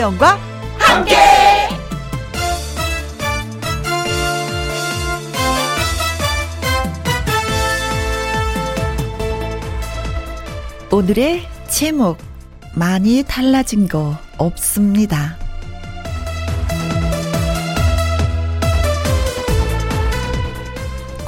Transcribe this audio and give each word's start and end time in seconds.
김혜영과 0.00 0.38
함께. 0.78 1.14
오늘의 10.90 11.46
제목 11.68 12.16
많이 12.74 13.22
달라진 13.22 13.86
거 13.88 14.16
없습니다. 14.38 15.36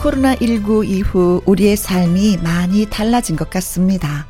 코로나19 0.00 0.88
이후 0.88 1.42
우리의 1.44 1.76
삶이 1.76 2.38
많이 2.38 2.86
달라진 2.86 3.36
것 3.36 3.50
같습니다. 3.50 4.26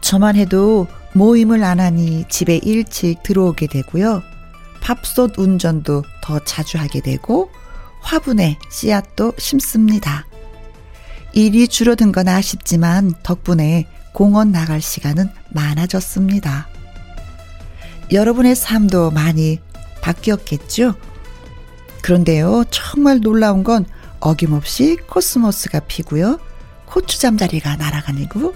저만 0.00 0.34
해도 0.34 0.88
모임을 1.12 1.64
안 1.64 1.80
하니 1.80 2.24
집에 2.28 2.56
일찍 2.56 3.22
들어오게 3.22 3.66
되고요. 3.66 4.22
밥솥 4.80 5.38
운전도 5.38 6.04
더 6.22 6.38
자주 6.44 6.78
하게 6.78 7.00
되고 7.00 7.50
화분에 8.00 8.58
씨앗도 8.70 9.34
심습니다. 9.38 10.26
일이 11.32 11.68
줄어든 11.68 12.12
건 12.12 12.28
아쉽지만 12.28 13.14
덕분에 13.22 13.86
공원 14.12 14.50
나갈 14.52 14.80
시간은 14.80 15.28
많아졌습니다. 15.50 16.68
여러분의 18.12 18.56
삶도 18.56 19.12
많이 19.12 19.60
바뀌었겠죠? 20.00 20.94
그런데요, 22.02 22.64
정말 22.70 23.20
놀라운 23.20 23.62
건 23.62 23.84
어김없이 24.18 24.96
코스모스가 25.08 25.80
피고요. 25.80 26.40
고추잠자리가 26.86 27.76
날아가니고 27.76 28.54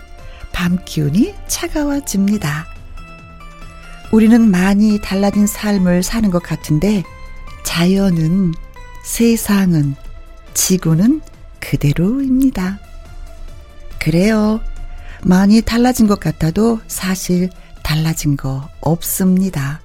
밤 0.54 0.78
기운이 0.84 1.34
차가워집니다. 1.48 2.66
우리는 4.12 4.50
많이 4.50 5.00
달라진 5.02 5.46
삶을 5.46 6.02
사는 6.04 6.30
것 6.30 6.42
같은데 6.42 7.02
자연은 7.64 8.54
세상은 9.02 9.96
지구는 10.54 11.20
그대로입니다. 11.60 12.78
그래요. 13.98 14.60
많이 15.24 15.60
달라진 15.60 16.06
것 16.06 16.20
같아도 16.20 16.80
사실 16.86 17.50
달라진 17.82 18.36
거 18.36 18.68
없습니다. 18.80 19.80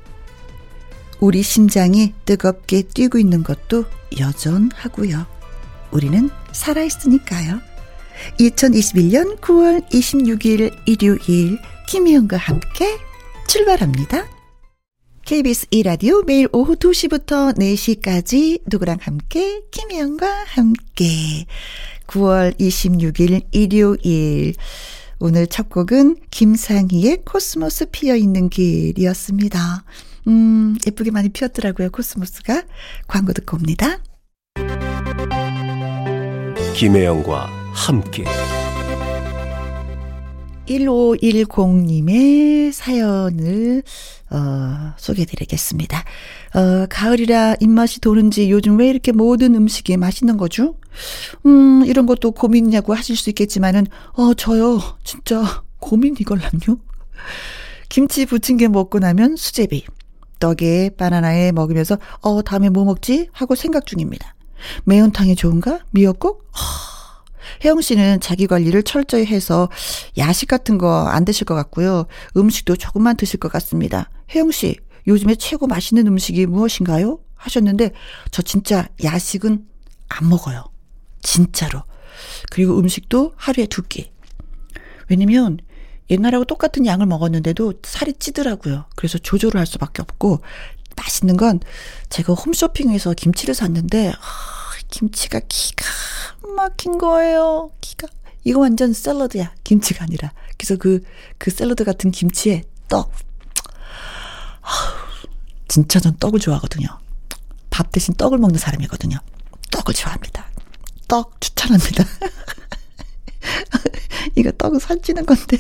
우리 1.20 1.42
심장이 1.42 2.14
뜨겁게 2.26 2.84
뛰고 2.84 3.18
있는 3.18 3.44
것도 3.44 3.86
여전하고요. 4.20 5.26
우리는 5.92 6.30
살아있으니까요. 6.52 7.69
2021년 8.40 9.40
9월 9.40 9.88
26일 9.90 10.74
일요일 10.86 11.60
김희영과 11.88 12.38
함께 12.38 12.98
출발합니다. 13.48 14.28
KBS 15.26 15.68
2라디오 15.68 16.26
매일 16.26 16.48
오후 16.52 16.76
2시부터 16.76 17.56
4시까지 17.56 18.62
누구랑 18.66 18.98
함께 19.02 19.62
김희영과 19.72 20.46
함께 20.48 21.46
9월 22.08 22.58
26일 22.60 23.46
일요일 23.52 24.54
오늘 25.20 25.48
첫 25.48 25.70
곡은 25.70 26.16
김상희의 26.32 27.24
코스모스 27.26 27.88
피어 27.92 28.16
있는 28.16 28.50
길이었습니다. 28.50 29.84
음, 30.28 30.78
예쁘게 30.88 31.12
많이 31.12 31.30
피었더라고요, 31.30 31.90
코스모스가. 31.92 32.64
광고 33.08 33.34
듣고 33.34 33.58
옵니다. 33.58 34.00
김혜영과 36.76 37.59
함께 37.80 38.26
1510님의 40.68 42.74
사연을 42.74 43.84
어, 44.30 44.94
소개해드리겠습니다. 44.98 46.04
어, 46.56 46.86
가을이라 46.88 47.56
입맛이 47.62 48.02
도는지 48.02 48.52
요즘 48.52 48.78
왜 48.78 48.90
이렇게 48.90 49.14
모든 49.14 49.56
음식이 49.56 49.96
맛있는 49.98 50.38
거죠? 50.38 50.76
음, 51.46 51.84
이런 51.86 52.06
것도 52.06 52.32
고민이냐고 52.32 52.94
하실 52.94 53.16
수 53.16 53.30
있겠지만은, 53.32 53.88
어, 54.12 54.34
저요, 54.36 54.80
진짜 55.04 55.64
고민 55.80 56.16
이걸랑요? 56.20 56.78
김치 57.88 58.28
부침개 58.28 58.68
먹고 58.68 59.00
나면 59.00 59.36
수제비, 59.36 59.86
떡에 60.40 60.92
바나나에 60.98 61.52
먹으면서, 61.54 61.98
어, 62.22 62.44
다음에 62.44 62.70
뭐 62.70 62.86
먹지? 62.86 63.30
하고 63.32 63.56
생각 63.56 63.88
중입니다. 63.88 64.36
매운탕이 64.84 65.36
좋은가? 65.36 65.80
미역국? 65.90 66.48
허. 66.54 66.99
혜영 67.64 67.82
씨는 67.82 68.20
자기 68.22 68.48
관리를 68.48 68.84
철저히 68.84 69.26
해서 69.26 69.70
야식 70.18 70.48
같은 70.48 70.78
거 70.78 71.08
안 71.10 71.26
드실 71.26 71.46
것 71.46 71.56
같고요. 71.56 72.06
음식도 72.38 72.76
조금만 72.78 73.18
드실 73.18 73.40
것 73.40 73.52
같습니다. 73.52 74.10
혜영 74.34 74.52
씨, 74.52 74.78
요즘에 75.08 75.36
최고 75.36 75.68
맛있는 75.68 76.08
음식이 76.08 76.46
무엇인가요? 76.46 77.20
하셨는데 77.36 77.92
저 78.32 78.42
진짜 78.42 78.88
야식은 79.04 79.66
안 80.10 80.30
먹어요. 80.30 80.66
진짜로. 81.22 81.84
그리고 82.52 82.78
음식도 82.80 83.34
하루에 83.36 83.66
두 83.66 83.82
끼. 83.84 84.12
왜냐면 85.10 85.58
옛날하고 86.10 86.46
똑같은 86.46 86.86
양을 86.86 87.06
먹었는데도 87.06 87.74
살이 87.84 88.14
찌더라고요. 88.14 88.86
그래서 88.96 89.18
조절을 89.18 89.60
할 89.60 89.66
수밖에 89.66 90.02
없고 90.02 90.42
맛있는 90.98 91.38
건 91.38 91.60
제가 92.10 92.34
홈쇼핑에서 92.34 93.14
김치를 93.14 93.56
샀는데 93.56 94.10
아, 94.10 94.16
김치가 94.90 95.40
기가 95.48 95.86
막힌 96.56 96.98
거예요. 96.98 97.72
기가. 97.82 98.08
이거 98.44 98.60
완전 98.60 98.94
샐러드야. 98.94 99.54
김치가 99.64 100.04
아니라. 100.04 100.34
그래서 100.58 100.76
그, 100.76 101.04
그 101.38 101.52
샐러드 101.52 101.84
같은 101.84 102.12
김치에 102.12 102.64
떡. 102.88 103.12
진짜 105.68 106.00
전 106.00 106.18
떡을 106.18 106.40
좋아하거든요. 106.40 106.88
밥 107.70 107.92
대신 107.92 108.14
떡을 108.16 108.38
먹는 108.40 108.58
사람이거든요. 108.60 109.18
떡을 109.72 109.94
좋아합니다. 109.94 110.50
떡 111.08 111.40
추천합니다. 111.40 112.04
이거 114.36 114.52
떡은 114.52 114.80
살찌는 114.80 115.26
건데. 115.26 115.58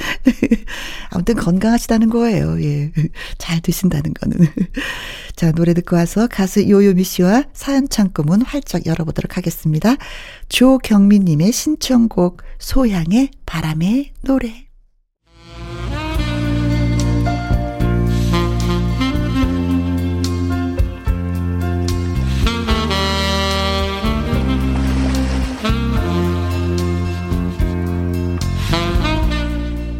아무튼 1.10 1.36
건강하시다는 1.36 2.10
거예요. 2.10 2.62
예. 2.62 2.92
잘 3.38 3.60
드신다는 3.60 4.14
거는. 4.14 4.46
자, 5.36 5.52
노래 5.52 5.74
듣고 5.74 5.96
와서 5.96 6.26
가수 6.26 6.68
요요미 6.68 7.04
씨와 7.04 7.44
사연 7.52 7.88
창구문 7.88 8.42
활짝 8.42 8.86
열어보도록 8.86 9.36
하겠습니다. 9.36 9.96
조경민님의 10.48 11.52
신청곡 11.52 12.42
소향의 12.58 13.30
바람의 13.46 14.12
노래. 14.22 14.69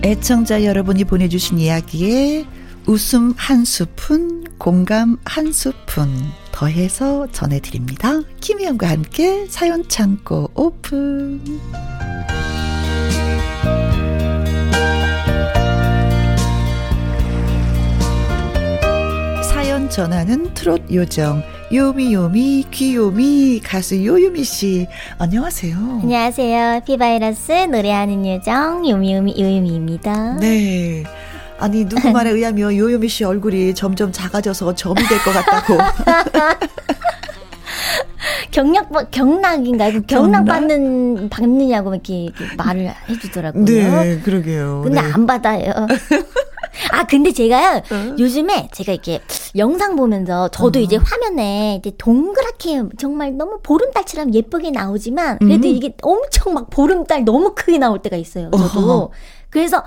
애청자 0.02 0.64
여러분이 0.64 1.04
보내주신 1.04 1.58
이야기에 1.58 2.46
웃음 2.86 3.34
한 3.36 3.66
스푼, 3.66 4.44
공감 4.56 5.18
한 5.26 5.52
스푼 5.52 6.08
더해서 6.52 7.26
전해드립니다. 7.32 8.22
김희영과 8.40 8.88
함께 8.88 9.46
사연 9.48 9.86
창고 9.88 10.50
오픈. 10.54 11.40
사연 19.44 19.90
전하는 19.90 20.54
트롯 20.54 20.82
요정 20.92 21.42
요미요미 21.72 22.66
귀요미 22.72 23.60
가수 23.64 24.04
요요미 24.04 24.42
씨 24.42 24.88
안녕하세요. 25.18 25.76
안녕하세요. 26.02 26.80
피바이러스 26.84 27.52
노래하는 27.70 28.26
요정 28.26 28.88
요미요미 28.88 29.36
요요미입니다. 29.38 30.38
네. 30.40 31.04
아니 31.60 31.84
누구 31.88 32.10
말에 32.10 32.30
의하면 32.30 32.76
요요미 32.76 33.08
씨 33.08 33.22
얼굴이 33.24 33.74
점점 33.74 34.10
작아져서 34.10 34.74
점이 34.74 34.96
될 35.06 35.18
것 35.18 35.32
같다고. 35.32 35.78
경락? 38.50 38.90
그 38.90 39.08
경락, 39.10 39.62
경락 40.08 40.44
받는 40.46 41.28
받느냐고 41.30 41.94
이렇게, 41.94 42.24
이렇게 42.24 42.44
말을 42.56 42.90
해주더라고요. 43.08 43.64
네, 43.64 44.18
그러게요. 44.24 44.80
근데 44.82 45.00
네. 45.00 45.08
안 45.12 45.24
받아요. 45.24 45.70
아, 46.92 47.04
근데 47.04 47.32
제가요, 47.32 47.78
어? 47.78 48.16
요즘에 48.18 48.68
제가 48.72 48.92
이렇게 48.92 49.20
영상 49.56 49.96
보면서 49.96 50.48
저도 50.48 50.78
어. 50.78 50.82
이제 50.82 50.96
화면에 50.96 51.76
이제 51.80 51.92
동그랗게 51.98 52.82
정말 52.98 53.36
너무 53.36 53.58
보름달처럼 53.62 54.34
예쁘게 54.34 54.70
나오지만 54.70 55.38
그래도 55.38 55.68
음. 55.68 55.74
이게 55.74 55.94
엄청 56.02 56.54
막 56.54 56.70
보름달 56.70 57.24
너무 57.24 57.54
크게 57.54 57.78
나올 57.78 58.00
때가 58.00 58.16
있어요. 58.16 58.50
저도. 58.50 58.80
어허. 58.80 59.10
그래서 59.50 59.82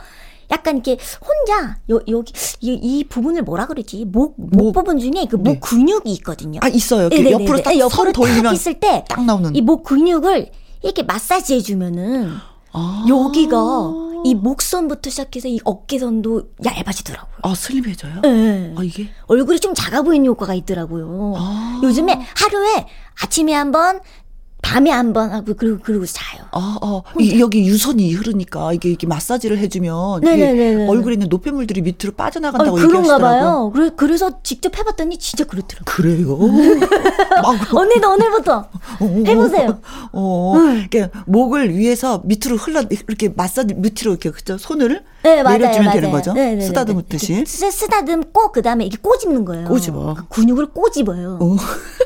약간 0.51 0.75
이렇게 0.75 0.97
혼자 1.25 1.77
요, 1.89 1.99
여기 2.07 2.31
이, 2.61 2.73
이 2.73 3.03
부분을 3.05 3.41
뭐라 3.43 3.65
그러지 3.65 4.05
목, 4.05 4.35
목, 4.37 4.55
목 4.55 4.71
부분 4.73 4.99
중에 4.99 5.25
그목 5.29 5.43
네. 5.53 5.59
근육이 5.59 6.11
있거든요. 6.15 6.59
아 6.61 6.67
있어요. 6.67 7.09
네, 7.09 7.31
옆으로 7.31 7.61
딱 7.63 7.77
옆으로 7.77 8.11
돌리면 8.11 8.53
있을 8.53 8.79
때 8.79 9.03
딱 9.09 9.23
나오는 9.25 9.55
이 9.55 9.61
목 9.61 9.83
근육을 9.83 10.51
이렇게 10.83 11.01
마사지 11.03 11.55
해주면은 11.55 12.33
아~ 12.73 13.05
여기가 13.07 13.57
이 14.23 14.35
목선부터 14.35 15.09
시작해서 15.09 15.47
이 15.47 15.59
어깨선도 15.63 16.49
얇아지더라고요. 16.63 17.39
아, 17.43 17.53
슬림해져요? 17.55 18.21
네. 18.21 18.73
아, 18.77 18.83
이게? 18.83 19.09
얼굴이 19.27 19.59
좀 19.59 19.73
작아 19.73 20.01
보이는 20.01 20.25
효과가 20.25 20.53
있더라고요. 20.53 21.33
아. 21.37 21.81
요즘에 21.83 22.13
하루에 22.35 22.87
아침에 23.21 23.53
한 23.53 23.71
번, 23.71 23.99
밤에 24.63 24.89
한 24.89 25.13
번 25.13 25.29
하고 25.31 25.53
그리고 25.55 25.77
그리고 25.83 26.05
자요. 26.07 26.41
아, 26.51 26.77
아, 26.81 27.01
이, 27.19 27.39
여기 27.39 27.67
유선이 27.67 28.13
흐르니까 28.13 28.73
이게 28.73 28.89
이게 28.89 29.05
마사지를 29.05 29.59
해주면 29.59 30.23
이게 30.23 30.35
네네네네. 30.35 30.87
얼굴에 30.87 31.13
있는 31.13 31.27
노폐물들이 31.29 31.81
밑으로 31.81 32.13
아, 32.13 32.23
빠져나간다고 32.23 32.77
그런가 32.77 32.97
얘기하시더라고요. 32.99 33.41
봐요. 33.41 33.71
그래, 33.75 33.89
그래서 33.95 34.41
직접 34.41 34.75
해봤더니 34.75 35.19
진짜 35.19 35.43
그렇더라고요. 35.43 35.83
그래요? 35.85 36.37
막 37.43 37.73
언니도 37.75 38.09
오늘부터 38.13 38.65
해보세요. 39.27 39.79
어, 40.13 40.55
이렇게 40.79 41.09
목을 41.27 41.75
위에서 41.75 42.21
밑으로 42.25 42.55
흘러 42.55 42.81
이렇게 42.89 43.29
마사지 43.29 43.75
밑으로 43.75 44.11
이렇게 44.11 44.31
그죠? 44.31 44.57
손을 44.57 45.03
네. 45.23 45.43
내려주면 45.43 45.85
맞아요. 45.85 45.91
되는 45.93 46.11
거죠? 46.11 46.33
네, 46.33 46.51
네, 46.51 46.55
네, 46.55 46.61
쓰다듬듯이. 46.65 47.33
네. 47.33 47.45
쓰, 47.45 47.69
쓰다듬고 47.69 48.51
그 48.53 48.61
다음에 48.61 48.85
이게 48.85 48.97
꼬집는 48.99 49.45
거예요. 49.45 49.67
꼬집어. 49.67 50.15
그 50.15 50.27
근육을 50.29 50.67
꼬집어요. 50.67 51.37
어. 51.41 51.55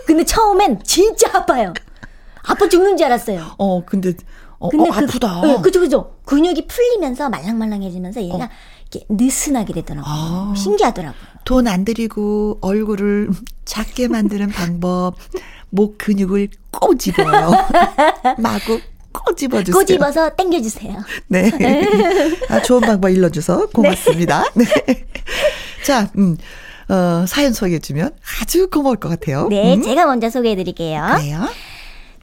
근데 0.05 0.25
처음엔 0.25 0.79
진짜 0.83 1.29
아파요. 1.33 1.73
아파 2.47 2.67
죽는 2.69 2.97
줄 2.97 3.05
알았어요. 3.07 3.55
어, 3.57 3.83
근데 3.85 4.13
어, 4.59 4.69
근데 4.69 4.89
어, 4.89 4.93
그, 4.93 4.99
아프다. 5.05 5.41
네, 5.41 5.61
그죠, 5.61 5.79
그죠. 5.79 6.15
근육이 6.25 6.65
풀리면서 6.67 7.29
말랑말랑해지면서 7.29 8.23
얘가 8.23 8.49
이렇게 8.91 9.05
느슨하게 9.09 9.73
되더라고요. 9.73 10.05
아. 10.07 10.53
신기하더라고요. 10.55 11.19
돈 11.45 11.67
안 11.67 11.85
들이고 11.85 12.57
얼굴을 12.61 13.29
작게 13.65 14.07
만드는 14.07 14.49
방법. 14.49 15.15
목 15.69 15.97
근육을 15.97 16.47
꼬집어요. 16.71 17.51
마구 18.39 18.79
꼬집어주세요. 19.11 19.73
꼬집어서 19.75 20.29
당겨주세요. 20.29 20.97
네. 21.27 21.51
아, 22.49 22.61
좋은 22.61 22.81
방법 22.81 23.09
일러줘서 23.09 23.67
고맙습니다. 23.67 24.43
네. 24.55 24.65
자, 25.85 26.09
음, 26.17 26.37
어, 26.89 27.25
사연 27.27 27.51
소개해주면 27.53 28.11
아주 28.41 28.69
고마울 28.69 28.95
것 28.97 29.09
같아요. 29.09 29.47
네, 29.49 29.75
음, 29.75 29.81
제가 29.81 30.05
먼저 30.05 30.29
소개해드릴게요. 30.29 31.05
그래요. 31.17 31.47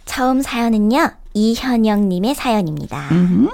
처음 0.04 0.42
사연은요, 0.42 1.10
이현영님의 1.34 2.34
사연입니다. 2.34 3.08
음, 3.12 3.48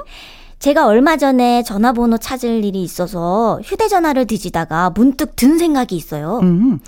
제가 0.58 0.87
얼마 0.87 1.17
전에 1.17 1.62
전화번호 1.62 2.19
찾을 2.19 2.64
일이 2.64 2.82
있어서 2.82 3.61
휴대전화를 3.64 4.26
뒤지다가 4.26 4.91
문득 4.91 5.37
든 5.37 5.58
생각이 5.58 5.97
있어요. 5.97 6.41
음. 6.43 6.81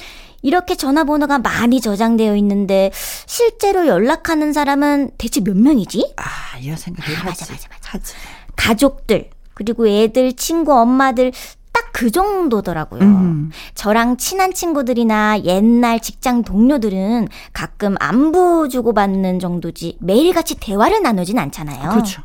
이렇게 0.42 0.74
전화번호가 0.74 1.38
많이 1.38 1.80
저장되어 1.80 2.36
있는데 2.36 2.90
실제로 3.26 3.86
연락하는 3.86 4.52
사람은 4.52 5.12
대체 5.16 5.40
몇 5.40 5.56
명이지? 5.56 6.14
아, 6.16 6.58
이런 6.58 6.76
생각을 6.76 7.14
아, 7.16 7.20
하지. 7.20 7.42
맞아, 7.42 7.52
맞아, 7.52 7.68
맞아. 7.70 7.90
하지. 7.92 8.14
가족들, 8.56 9.30
그리고 9.54 9.86
애들, 9.86 10.32
친구, 10.34 10.74
엄마들 10.74 11.32
딱 11.72 11.92
그 12.02 12.10
정도더라고요. 12.10 13.00
음. 13.00 13.50
저랑 13.74 14.16
친한 14.16 14.52
친구들이나 14.52 15.44
옛날 15.44 16.00
직장 16.00 16.42
동료들은 16.42 17.28
가끔 17.52 17.94
안부 18.00 18.68
주고받는 18.70 19.38
정도지 19.38 19.98
매일같이 20.00 20.56
대화를 20.58 21.02
나누진 21.02 21.38
않잖아요. 21.38 21.90
그렇죠. 21.90 22.22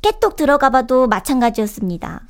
깨똑 0.00 0.36
들어가 0.36 0.70
봐도 0.70 1.08
마찬가지였습니다. 1.08 2.22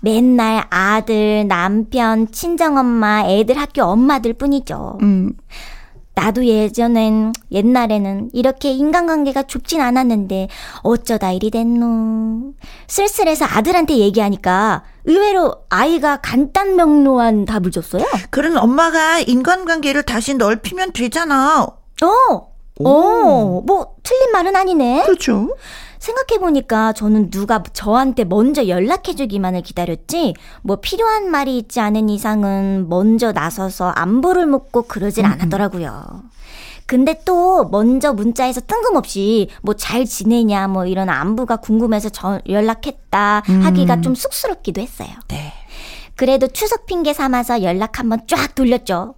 맨날 0.00 0.64
아들, 0.70 1.46
남편, 1.46 2.30
친정엄마, 2.30 3.26
애들 3.26 3.58
학교 3.58 3.82
엄마들 3.82 4.32
뿐이죠. 4.32 4.98
음, 5.02 5.34
나도 6.16 6.46
예전엔, 6.46 7.34
옛날에는 7.52 8.30
이렇게 8.32 8.72
인간관계가 8.72 9.42
좁진 9.42 9.82
않았는데 9.82 10.48
어쩌다 10.82 11.30
일이 11.30 11.50
됐노. 11.50 12.54
쓸쓸해서 12.88 13.44
아들한테 13.44 13.98
얘기하니까 13.98 14.82
의외로 15.04 15.54
아이가 15.68 16.16
간단 16.16 16.74
명료한 16.74 17.44
답을 17.44 17.70
줬어요. 17.70 18.02
그런 18.30 18.56
엄마가 18.56 19.20
인간관계를 19.20 20.04
다시 20.04 20.34
넓히면 20.34 20.92
되잖아. 20.94 21.66
어, 22.02 22.55
어, 22.84 23.62
뭐 23.66 23.94
틀린 24.02 24.32
말은 24.32 24.54
아니네. 24.56 25.04
그렇죠. 25.04 25.48
생각해보니까 25.98 26.92
저는 26.92 27.30
누가 27.30 27.62
저한테 27.72 28.24
먼저 28.24 28.68
연락해주기만을 28.68 29.62
기다렸지, 29.62 30.34
뭐 30.62 30.76
필요한 30.76 31.30
말이 31.30 31.58
있지 31.58 31.80
않은 31.80 32.08
이상은 32.08 32.86
먼저 32.88 33.32
나서서 33.32 33.88
안부를 33.88 34.46
묻고 34.46 34.82
그러질 34.82 35.24
않았더라고요. 35.24 36.22
근데 36.86 37.20
또 37.24 37.64
먼저 37.64 38.12
문자에서 38.12 38.60
뜬금없이 38.60 39.48
뭐 39.62 39.74
잘 39.74 40.04
지내냐 40.04 40.68
뭐 40.68 40.86
이런 40.86 41.08
안부가 41.08 41.56
궁금해서 41.56 42.10
저 42.10 42.40
연락했다 42.48 43.42
하기가 43.64 44.00
좀 44.02 44.14
쑥스럽기도 44.14 44.80
했어요. 44.80 45.08
네. 45.26 45.52
그래도 46.14 46.46
추석 46.46 46.86
핑계 46.86 47.12
삼아서 47.12 47.62
연락 47.64 47.98
한번 47.98 48.20
쫙 48.28 48.54
돌렸죠. 48.54 49.14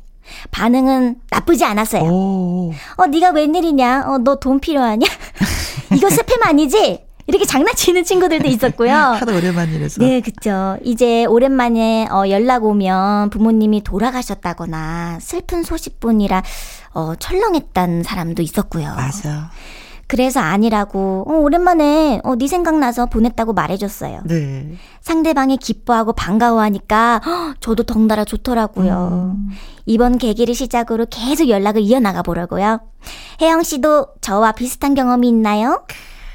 반응은 0.50 1.16
나쁘지 1.30 1.64
않았어요. 1.64 2.02
오. 2.02 2.72
어, 2.96 3.06
네가 3.06 3.30
웬일이냐? 3.30 4.04
어, 4.06 4.18
너 4.18 4.36
돈 4.36 4.60
필요하냐? 4.60 5.06
이거 5.96 6.08
스팸 6.08 6.46
아니지? 6.46 7.04
이렇게 7.26 7.44
장난치는 7.44 8.04
친구들도 8.04 8.48
있었고요. 8.48 8.90
하도 8.94 9.36
오랜만이라서. 9.36 10.00
네, 10.02 10.20
그쵸. 10.22 10.78
이제 10.82 11.26
오랜만에 11.26 12.06
어, 12.10 12.28
연락 12.30 12.64
오면 12.64 13.28
부모님이 13.30 13.82
돌아가셨다거나 13.84 15.18
슬픈 15.20 15.62
소식뿐이라 15.62 16.42
어, 16.94 17.14
철렁했던 17.18 18.02
사람도 18.02 18.42
있었고요. 18.42 18.94
맞아. 18.96 19.50
그래서 20.08 20.40
아니라고 20.40 21.26
어, 21.28 21.34
오랜만에 21.34 22.20
어, 22.24 22.34
네 22.34 22.48
생각나서 22.48 23.06
보냈다고 23.06 23.52
말해줬어요. 23.52 24.22
네. 24.24 24.72
상대방이 25.02 25.58
기뻐하고 25.58 26.14
반가워하니까 26.14 27.20
헉, 27.24 27.54
저도 27.60 27.82
덩달아 27.82 28.24
좋더라고요. 28.24 29.36
음. 29.36 29.50
이번 29.84 30.18
계기를 30.18 30.54
시작으로 30.54 31.06
계속 31.10 31.48
연락을 31.48 31.82
이어나가 31.82 32.22
보려고요. 32.22 32.80
혜영 33.40 33.62
씨도 33.62 34.06
저와 34.22 34.52
비슷한 34.52 34.94
경험이 34.94 35.28
있나요? 35.28 35.84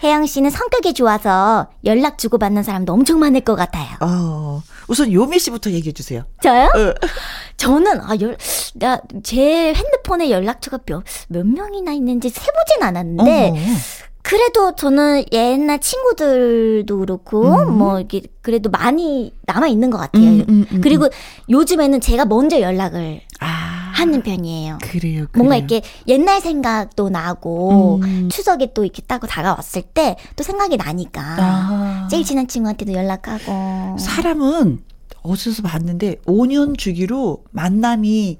혜영 0.04 0.26
씨는 0.26 0.50
성격이 0.50 0.94
좋아서 0.94 1.68
연락 1.86 2.18
주고받는 2.18 2.62
사람도 2.64 2.92
엄청 2.92 3.20
많을 3.20 3.42
것 3.42 3.56
같아요. 3.56 3.88
어, 4.02 4.62
우선 4.90 5.12
요미 5.12 5.40
씨부터 5.40 5.72
얘기해 5.72 5.94
주세요. 5.94 6.26
저요? 6.42 6.66
어. 6.66 6.94
저는 7.56 8.02
아, 8.02 8.16
열, 8.20 8.38
나, 8.76 9.00
제 9.24 9.74
핸드폰에 9.74 10.30
연락처가 10.30 10.80
몇, 10.86 11.04
몇 11.30 11.48
명이나 11.48 11.94
있는지 11.94 12.30
세보진 12.30 12.84
않았는데 12.84 13.50
어머. 13.50 13.60
그래도 14.24 14.74
저는 14.76 15.26
옛날 15.32 15.80
친구들도 15.80 16.98
그렇고 16.98 17.56
음. 17.56 17.78
뭐 17.78 18.00
이게 18.00 18.22
그래도 18.42 18.70
많이 18.70 19.34
남아 19.46 19.68
있는 19.68 19.90
것 19.90 19.98
같아요. 19.98 20.24
음, 20.24 20.46
음, 20.48 20.66
음, 20.72 20.82
그리고 20.82 21.08
요즘에는 21.50 22.00
제가 22.02 22.26
먼저 22.26 22.60
연락을 22.62 23.22
아, 23.42 23.63
하는 23.94 24.22
편이에요. 24.24 24.80
그래요. 24.82 25.26
뭔가 25.36 25.56
그래요. 25.56 25.68
이렇게 25.70 25.82
옛날 26.08 26.42
생각도 26.42 27.10
나고 27.10 28.00
음. 28.04 28.30
추석에 28.30 28.74
또 28.74 28.84
이렇게 28.84 29.02
따고 29.04 29.28
다가왔을 29.28 29.82
때 29.84 30.18
또 30.36 30.44
생각이 30.44 30.78
나니까 30.78 31.22
아. 31.22 32.08
제일 32.10 32.24
친한 32.24 32.48
친구한테도 32.48 32.94
연락하고 32.94 33.98
사람은 33.98 34.84
어디서 35.22 35.62
봤는데 35.64 36.16
5년 36.26 36.78
주기로 36.78 37.44
만남이 37.52 38.40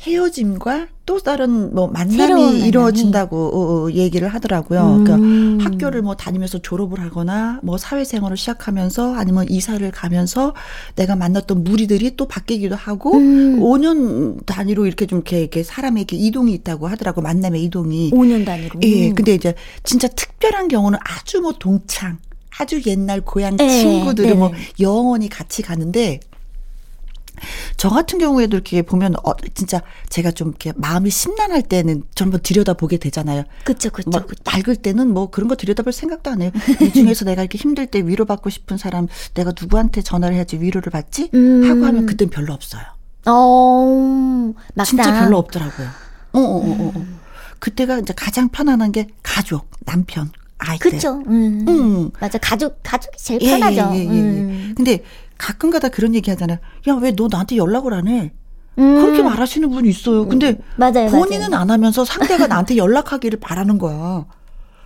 헤어짐과 0.00 0.88
또 1.04 1.18
다른 1.18 1.74
뭐 1.74 1.88
만남이 1.88 2.32
만남이. 2.32 2.68
이루어진다고 2.68 3.36
어, 3.36 3.88
어, 3.88 3.92
얘기를 3.92 4.28
하더라고요. 4.28 4.96
음. 4.98 5.04
그러니까 5.04 5.64
학교를 5.64 6.02
뭐 6.02 6.14
다니면서 6.16 6.58
졸업을 6.60 7.00
하거나 7.00 7.60
뭐 7.62 7.76
사회생활을 7.76 8.36
시작하면서 8.36 9.14
아니면 9.14 9.46
이사를 9.48 9.88
가면서 9.90 10.54
내가 10.96 11.16
만났던 11.16 11.64
무리들이 11.64 12.16
또 12.16 12.26
바뀌기도 12.26 12.76
하고 12.76 13.14
음. 13.14 13.60
5년 13.60 14.46
단위로 14.46 14.86
이렇게 14.86 15.04
좀 15.06 15.18
이렇게, 15.18 15.40
이렇게 15.40 15.62
사람에게 15.62 16.16
이동이 16.16 16.52
있다고 16.54 16.86
하더라고 16.86 17.20
만남의 17.20 17.62
이동이. 17.64 18.12
5년 18.12 18.46
단위로. 18.46 18.80
예, 18.84 19.12
근데 19.12 19.34
이제 19.34 19.54
진짜 19.84 20.08
특별한 20.08 20.68
경우는 20.68 20.98
아주 21.02 21.40
뭐 21.40 21.52
동창, 21.58 22.18
아주 22.58 22.80
옛날 22.86 23.20
고향 23.20 23.56
네, 23.56 23.68
친구들은 23.68 24.38
뭐 24.38 24.48
네네. 24.48 24.62
영원히 24.80 25.28
같이 25.28 25.62
가는데 25.62 26.20
저 27.76 27.88
같은 27.88 28.18
경우에도 28.18 28.56
이렇게 28.56 28.82
보면 28.82 29.14
어 29.24 29.32
진짜 29.54 29.82
제가 30.08 30.30
좀 30.30 30.48
이렇게 30.48 30.72
마음이 30.76 31.10
심란할 31.10 31.62
때는 31.62 32.02
전부 32.14 32.38
들여다 32.40 32.74
보게 32.74 32.96
되잖아요. 32.96 33.44
그쵸 33.64 33.90
막 34.06 34.26
그쵸. 34.26 34.42
맑을 34.44 34.76
때는 34.76 35.12
뭐 35.12 35.30
그런 35.30 35.48
거 35.48 35.56
들여다볼 35.56 35.92
생각도 35.92 36.30
안 36.30 36.42
해요. 36.42 36.50
이 36.80 36.92
중에서 36.92 37.24
내가 37.24 37.42
이렇게 37.42 37.58
힘들 37.58 37.86
때 37.86 38.00
위로받고 38.00 38.50
싶은 38.50 38.76
사람 38.78 39.06
내가 39.34 39.52
누구한테 39.58 40.02
전화를 40.02 40.36
해야지 40.36 40.60
위로를 40.60 40.90
받지 40.90 41.30
음. 41.34 41.68
하고 41.68 41.84
하면 41.86 42.06
그땐 42.06 42.30
별로 42.30 42.52
없어요. 42.52 42.82
어 43.26 44.52
막상 44.74 44.96
진짜 45.02 45.20
별로 45.20 45.38
없더라고요. 45.38 45.88
어, 46.32 46.38
어, 46.38 46.42
어, 46.42 46.70
어, 46.70 46.92
어. 46.94 47.06
그때가 47.58 47.98
이제 47.98 48.12
가장 48.16 48.48
편안한 48.48 48.92
게 48.92 49.08
가족, 49.22 49.68
남편, 49.84 50.30
아이들. 50.58 50.90
그쵸. 50.90 51.22
음. 51.26 51.64
응. 51.68 52.10
맞아 52.20 52.38
가족 52.38 52.78
가족이 52.82 53.18
제일 53.18 53.42
예, 53.42 53.58
편하죠. 53.58 53.90
예, 53.94 53.98
예, 53.98 54.04
예, 54.04 54.06
예. 54.06 54.10
음. 54.10 54.74
근데 54.76 55.02
가끔가다 55.40 55.88
그런 55.88 56.14
얘기 56.14 56.30
하잖아요. 56.30 56.58
야, 56.88 56.94
왜 57.00 57.12
너 57.16 57.28
나한테 57.30 57.56
연락을 57.56 57.94
안 57.94 58.08
해? 58.08 58.32
음. 58.78 59.00
그렇게 59.00 59.22
말하시는 59.22 59.68
분이 59.70 59.88
있어요. 59.88 60.26
근데 60.28 60.58
맞아요, 60.76 61.08
본인은 61.10 61.50
맞아요. 61.50 61.62
안 61.62 61.70
하면서 61.70 62.04
상대가 62.04 62.46
나한테 62.46 62.76
연락하기를 62.76 63.40
바라는 63.40 63.78
거야. 63.78 64.26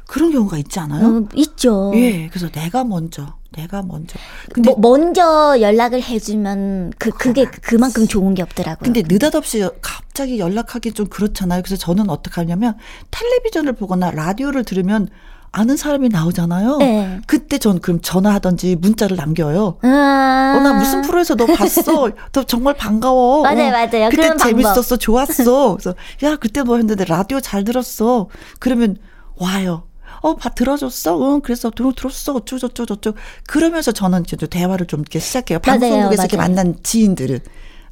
그런 0.06 0.32
경우가 0.32 0.58
있지 0.58 0.78
않아요? 0.80 1.06
어, 1.06 1.28
있죠. 1.34 1.92
예, 1.94 2.28
그래서 2.28 2.48
내가 2.50 2.84
먼저 2.84 3.34
내가 3.56 3.82
먼저. 3.82 4.18
근데 4.52 4.70
뭐, 4.70 4.78
먼저 4.96 5.56
연락을 5.60 6.02
해주면 6.02 6.92
그 6.98 7.10
그게 7.10 7.44
그만큼 7.46 8.06
좋은 8.06 8.34
게 8.34 8.42
없더라고요. 8.42 8.84
근데 8.84 9.02
느닷없이 9.06 9.66
갑자기 9.80 10.38
연락하기 10.38 10.92
좀 10.92 11.06
그렇잖아요. 11.06 11.62
그래서 11.62 11.76
저는 11.76 12.10
어떻게 12.10 12.40
하냐면 12.40 12.76
텔레비전을 13.10 13.72
보거나 13.74 14.10
라디오를 14.10 14.64
들으면 14.64 15.08
아는 15.56 15.76
사람이 15.76 16.08
나오잖아요. 16.08 16.78
네. 16.78 17.20
그때 17.28 17.58
전 17.58 17.78
그럼 17.78 18.00
전화하던지 18.02 18.74
문자를 18.74 19.16
남겨요. 19.16 19.78
아~ 19.82 20.56
어, 20.56 20.60
나 20.60 20.72
무슨 20.72 21.02
프로에서 21.02 21.36
너 21.36 21.46
봤어. 21.46 22.10
너 22.32 22.42
정말 22.42 22.74
반가워. 22.74 23.42
맞아요, 23.46 23.68
어, 23.68 23.70
맞아요. 23.70 24.08
그때 24.10 24.36
재밌었어, 24.36 24.96
좋았어. 24.96 25.76
그래서 25.76 25.94
야 26.24 26.36
그때 26.36 26.64
뭐 26.64 26.76
했는데 26.76 27.04
라디오 27.04 27.38
잘 27.38 27.62
들었어. 27.62 28.28
그러면 28.58 28.96
와요. 29.36 29.84
어, 30.22 30.34
봐, 30.34 30.48
들어줬어? 30.48 31.20
응, 31.20 31.40
그래서 31.40 31.70
들, 31.70 31.92
들었어. 31.94 32.32
어쩌고저쩌고. 32.34 33.16
그러면서 33.46 33.92
저는 33.92 34.24
이제 34.26 34.36
대화를 34.36 34.86
좀 34.86 35.00
이렇게 35.00 35.20
시작해요. 35.20 35.60
방송국에서 35.60 36.06
맞아요, 36.06 36.12
이렇게 36.12 36.36
만난 36.36 36.76
지인들은. 36.82 37.40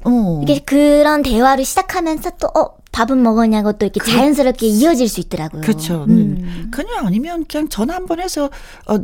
어. 0.05 0.41
이게 0.43 0.59
그런 0.59 1.21
대화를 1.21 1.63
시작하면서 1.63 2.31
또, 2.41 2.47
어, 2.59 2.82
밥은 2.93 3.21
먹었냐고 3.21 3.73
또 3.73 3.85
이렇게 3.85 3.99
그, 3.99 4.09
자연스럽게 4.11 4.67
이어질 4.67 5.09
수 5.09 5.19
있더라고요. 5.19 5.61
그렇죠. 5.61 6.05
음. 6.07 6.69
그냥 6.71 7.05
아니면 7.07 7.43
그냥 7.51 7.67
전화 7.67 7.95
한 7.95 8.05
번 8.05 8.19
해서, 8.21 8.49
어, 8.87 8.97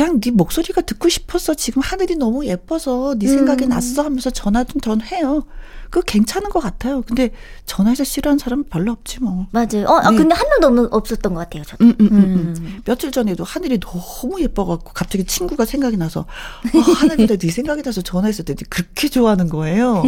그냥 0.00 0.18
네 0.18 0.30
목소리가 0.30 0.80
듣고 0.80 1.10
싶었어. 1.10 1.52
지금 1.52 1.82
하늘이 1.82 2.16
너무 2.16 2.46
예뻐서 2.46 3.14
네 3.18 3.28
생각이 3.28 3.64
음. 3.64 3.68
났어 3.68 4.02
하면서 4.02 4.30
전화 4.30 4.64
좀 4.64 5.02
해요. 5.02 5.44
그 5.90 6.00
괜찮은 6.00 6.48
것 6.48 6.60
같아요. 6.60 7.02
근데 7.02 7.32
전화해서 7.66 8.04
싫어하는 8.04 8.38
사람 8.38 8.64
별로 8.64 8.92
없지 8.92 9.20
뭐. 9.20 9.46
맞아요. 9.50 9.86
어, 9.88 9.96
아, 9.98 10.10
네. 10.10 10.16
근데 10.16 10.34
한 10.34 10.46
명도 10.48 10.88
없었던 10.90 11.34
것 11.34 11.40
같아요. 11.40 11.64
저도. 11.64 11.84
음, 11.84 11.94
음, 12.00 12.06
음, 12.06 12.14
음. 12.16 12.54
음. 12.56 12.80
며칠 12.86 13.12
전에도 13.12 13.44
하늘이 13.44 13.78
너무 13.78 14.40
예뻐갖고 14.40 14.92
갑자기 14.94 15.24
친구가 15.24 15.66
생각이 15.66 15.98
나서 15.98 16.20
어, 16.20 16.78
하늘보다 16.78 17.36
네 17.36 17.50
생각이 17.50 17.82
나서 17.82 18.00
전화했을 18.00 18.46
때 18.46 18.54
그렇게 18.70 19.08
좋아하는 19.08 19.50
거예요. 19.50 20.02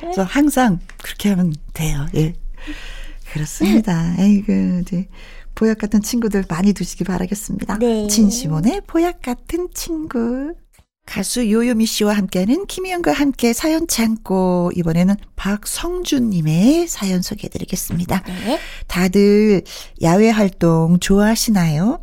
그래서 0.00 0.22
항상 0.22 0.78
그렇게 1.02 1.28
하면 1.28 1.52
돼요. 1.74 2.06
예. 2.14 2.32
그렇습니다. 3.34 4.14
에이그 4.18 4.80
이제 4.86 5.08
보약 5.54 5.78
같은 5.78 6.02
친구들 6.02 6.44
많이 6.48 6.72
두시기 6.72 7.04
바라겠습니다. 7.04 7.78
네. 7.78 8.06
진시몬의 8.08 8.82
보약 8.86 9.22
같은 9.22 9.68
친구. 9.74 10.54
가수 11.06 11.50
요요미 11.50 11.84
씨와 11.86 12.14
함께하는 12.14 12.66
김희영과 12.66 13.12
함께 13.12 13.52
사연 13.52 13.86
창고 13.86 14.72
이번에는 14.74 15.16
박성준님의 15.36 16.88
사연 16.88 17.20
소개해드리겠습니다. 17.20 18.22
네. 18.26 18.58
다들 18.86 19.62
야외 20.02 20.30
활동 20.30 20.98
좋아하시나요? 21.00 22.00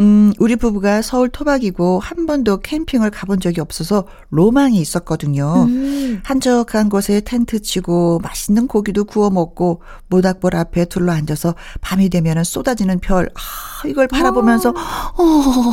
음, 0.00 0.32
우리 0.38 0.56
부부가 0.56 1.02
서울 1.02 1.28
토박이고 1.28 2.00
한 2.00 2.24
번도 2.24 2.60
캠핑을 2.60 3.10
가본 3.10 3.38
적이 3.40 3.60
없어서 3.60 4.06
로망이 4.30 4.80
있었거든요. 4.80 5.66
음. 5.68 6.22
한적한 6.24 6.88
곳에 6.88 7.20
텐트 7.20 7.60
치고 7.60 8.20
맛있는 8.20 8.66
고기도 8.66 9.04
구워 9.04 9.28
먹고 9.28 9.82
모닥불 10.08 10.56
앞에 10.56 10.86
둘러 10.86 11.12
앉아서 11.12 11.54
밤이 11.82 12.08
되면 12.08 12.42
쏟아지는 12.42 12.98
별, 13.00 13.28
아, 13.34 13.86
이걸 13.86 14.08
바라보면서, 14.08 14.70
어. 14.70 14.72
어. 14.72 15.70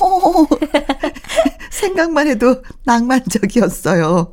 어, 0.00 0.46
생각만 1.70 2.28
해도 2.28 2.62
낭만적이었어요. 2.84 4.30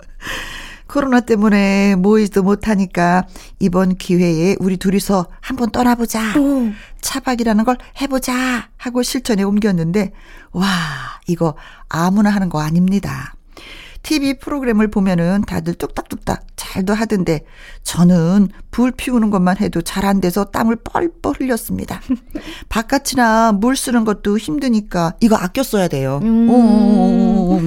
코로나 0.87 1.19
때문에 1.19 1.95
모이지도 1.95 2.43
못하니까 2.43 3.25
이번 3.59 3.95
기회에 3.95 4.55
우리 4.59 4.77
둘이서 4.77 5.27
한번 5.41 5.71
떠나보자. 5.71 6.39
오. 6.39 6.71
차박이라는 7.01 7.63
걸 7.65 7.77
해보자 8.01 8.69
하고 8.77 9.03
실천에 9.03 9.43
옮겼는데, 9.43 10.11
와, 10.51 10.65
이거 11.27 11.55
아무나 11.89 12.29
하는 12.29 12.49
거 12.49 12.61
아닙니다. 12.61 13.33
TV 14.03 14.37
프로그램을 14.37 14.91
보면은 14.91 15.41
다들 15.47 15.73
뚝딱뚝딱 15.73 16.45
잘도 16.55 16.93
하던데 16.93 17.43
저는 17.81 18.49
불 18.69 18.91
피우는 18.91 19.31
것만 19.31 19.57
해도 19.57 19.81
잘 19.81 20.05
안 20.05 20.21
돼서 20.21 20.43
땀을 20.45 20.75
뻘뻘 20.83 21.39
흘렸습니다. 21.39 21.99
바깥이나 22.69 23.51
물 23.53 23.75
쓰는 23.75 24.05
것도 24.05 24.37
힘드니까 24.37 25.13
이거 25.21 25.35
아껴 25.37 25.63
써야 25.63 25.87
돼요. 25.87 26.19
음. 26.21 26.47
오. 26.51 27.59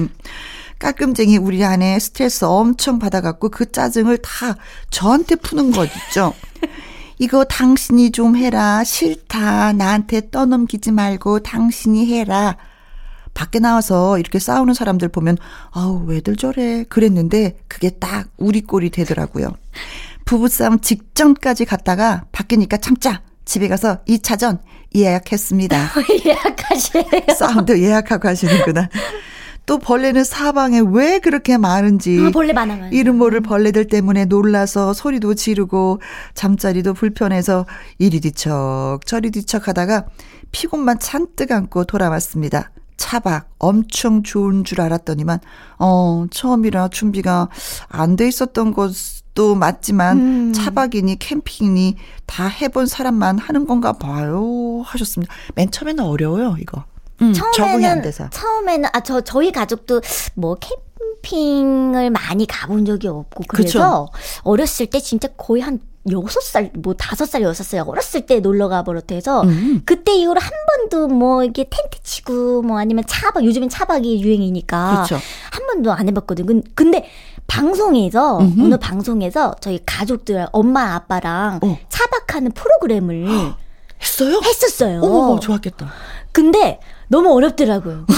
깔끔쟁이 0.79 1.37
우리 1.37 1.63
안에 1.63 1.99
스트레스 1.99 2.45
엄청 2.45 2.99
받아갖고 2.99 3.49
그 3.49 3.71
짜증을 3.71 4.19
다 4.19 4.55
저한테 4.89 5.35
푸는 5.35 5.71
거 5.71 5.85
있죠. 5.85 6.33
이거 7.19 7.43
당신이 7.43 8.11
좀 8.11 8.37
해라. 8.37 8.83
싫다. 8.85 9.73
나한테 9.73 10.29
떠넘기지 10.31 10.91
말고 10.91 11.39
당신이 11.39 12.07
해라. 12.13 12.55
밖에 13.33 13.59
나와서 13.59 14.17
이렇게 14.17 14.39
싸우는 14.39 14.73
사람들 14.73 15.09
보면 15.09 15.37
아우 15.71 16.03
왜들 16.05 16.35
저래 16.37 16.83
그랬는데 16.85 17.57
그게 17.67 17.89
딱 17.89 18.29
우리 18.37 18.61
꼴이 18.61 18.89
되더라고요. 18.89 19.49
부부싸움 20.25 20.79
직전까지 20.79 21.65
갔다가 21.65 22.25
바뀌니까 22.31 22.77
참자 22.77 23.21
집에 23.45 23.67
가서 23.67 24.03
2차전 24.05 24.59
예약했습니다. 24.95 25.89
예약하시네요. 26.25 27.35
싸움도 27.37 27.79
예약하고 27.79 28.27
하시는구나. 28.27 28.89
또 29.69 29.77
벌레는 29.77 30.23
사방에 30.23 30.81
왜 30.83 31.19
그렇게 31.19 31.55
많은지 31.59 32.19
아, 32.25 32.31
벌레 32.31 32.53
많아요. 32.53 32.89
이름 32.91 33.19
모를 33.19 33.39
벌레들 33.39 33.85
때문에 33.85 34.25
놀라서 34.25 34.93
소리도 34.93 35.35
지르고 35.35 36.01
잠자리도 36.33 36.95
불편해서 36.95 37.67
이리 37.99 38.19
뒤척 38.19 39.01
저리 39.05 39.29
뒤척 39.29 39.67
하다가 39.67 40.07
피곤만 40.51 40.97
잔뜩 40.97 41.51
안고 41.51 41.83
돌아왔습니다. 41.83 42.71
차박 42.97 43.47
엄청 43.59 44.23
좋은 44.23 44.63
줄 44.63 44.81
알았더니만 44.81 45.39
어 45.77 46.25
처음이라 46.31 46.87
준비가 46.87 47.47
안 47.89 48.15
돼 48.15 48.27
있었던 48.27 48.73
것도 48.73 49.53
맞지만 49.53 50.17
음. 50.17 50.51
차박이니 50.53 51.19
캠핑이니 51.19 51.95
다 52.25 52.47
해본 52.47 52.87
사람만 52.87 53.37
하는 53.37 53.67
건가 53.67 53.93
봐요 53.93 54.81
하셨습니다. 54.83 55.31
맨 55.53 55.69
처음에는 55.69 56.03
어려워요 56.03 56.55
이거. 56.59 56.85
음, 57.21 57.33
처음에는 57.33 58.11
처음에는 58.31 58.89
아 58.93 58.99
저 59.01 59.21
저희 59.21 59.51
가족도 59.51 60.01
뭐 60.35 60.55
캠핑을 61.23 62.09
많이 62.11 62.45
가본 62.45 62.85
적이 62.85 63.07
없고 63.07 63.43
그래서 63.47 64.07
그쵸? 64.11 64.41
어렸을 64.43 64.85
때 64.87 64.99
진짜 64.99 65.27
거의 65.37 65.61
한 65.61 65.79
여섯 66.11 66.41
살, 66.41 66.71
뭐 66.75 66.93
다섯 66.93 67.25
살, 67.25 67.41
여섯 67.41 67.63
살 67.63 67.81
어렸을 67.85 68.25
때 68.25 68.39
놀러 68.39 68.67
가버릇해서 68.69 69.41
음. 69.43 69.81
그때 69.85 70.13
이후로 70.15 70.39
한 70.39 70.49
번도 70.89 71.07
뭐 71.09 71.43
이게 71.43 71.65
텐트 71.69 72.01
치고 72.01 72.61
뭐 72.63 72.79
아니면 72.79 73.03
차박 73.05 73.43
요즘엔 73.43 73.69
차박이 73.69 74.21
유행이니까 74.21 75.05
그렇죠. 75.05 75.19
한 75.51 75.67
번도 75.67 75.91
안 75.91 76.07
해봤거든. 76.07 76.63
근데 76.73 77.05
방송에서 77.47 78.39
음흠. 78.39 78.61
어느 78.65 78.77
방송에서 78.77 79.55
저희 79.59 79.79
가족들 79.85 80.47
엄마 80.51 80.93
아빠랑 80.95 81.59
어. 81.63 81.77
차박하는 81.89 82.51
프로그램을 82.53 83.27
했어요? 84.01 84.39
했었어요. 84.43 85.01
어머, 85.01 85.39
좋았겠다. 85.39 85.91
근데 86.31 86.79
너무 87.09 87.33
어렵더라고요. 87.33 88.05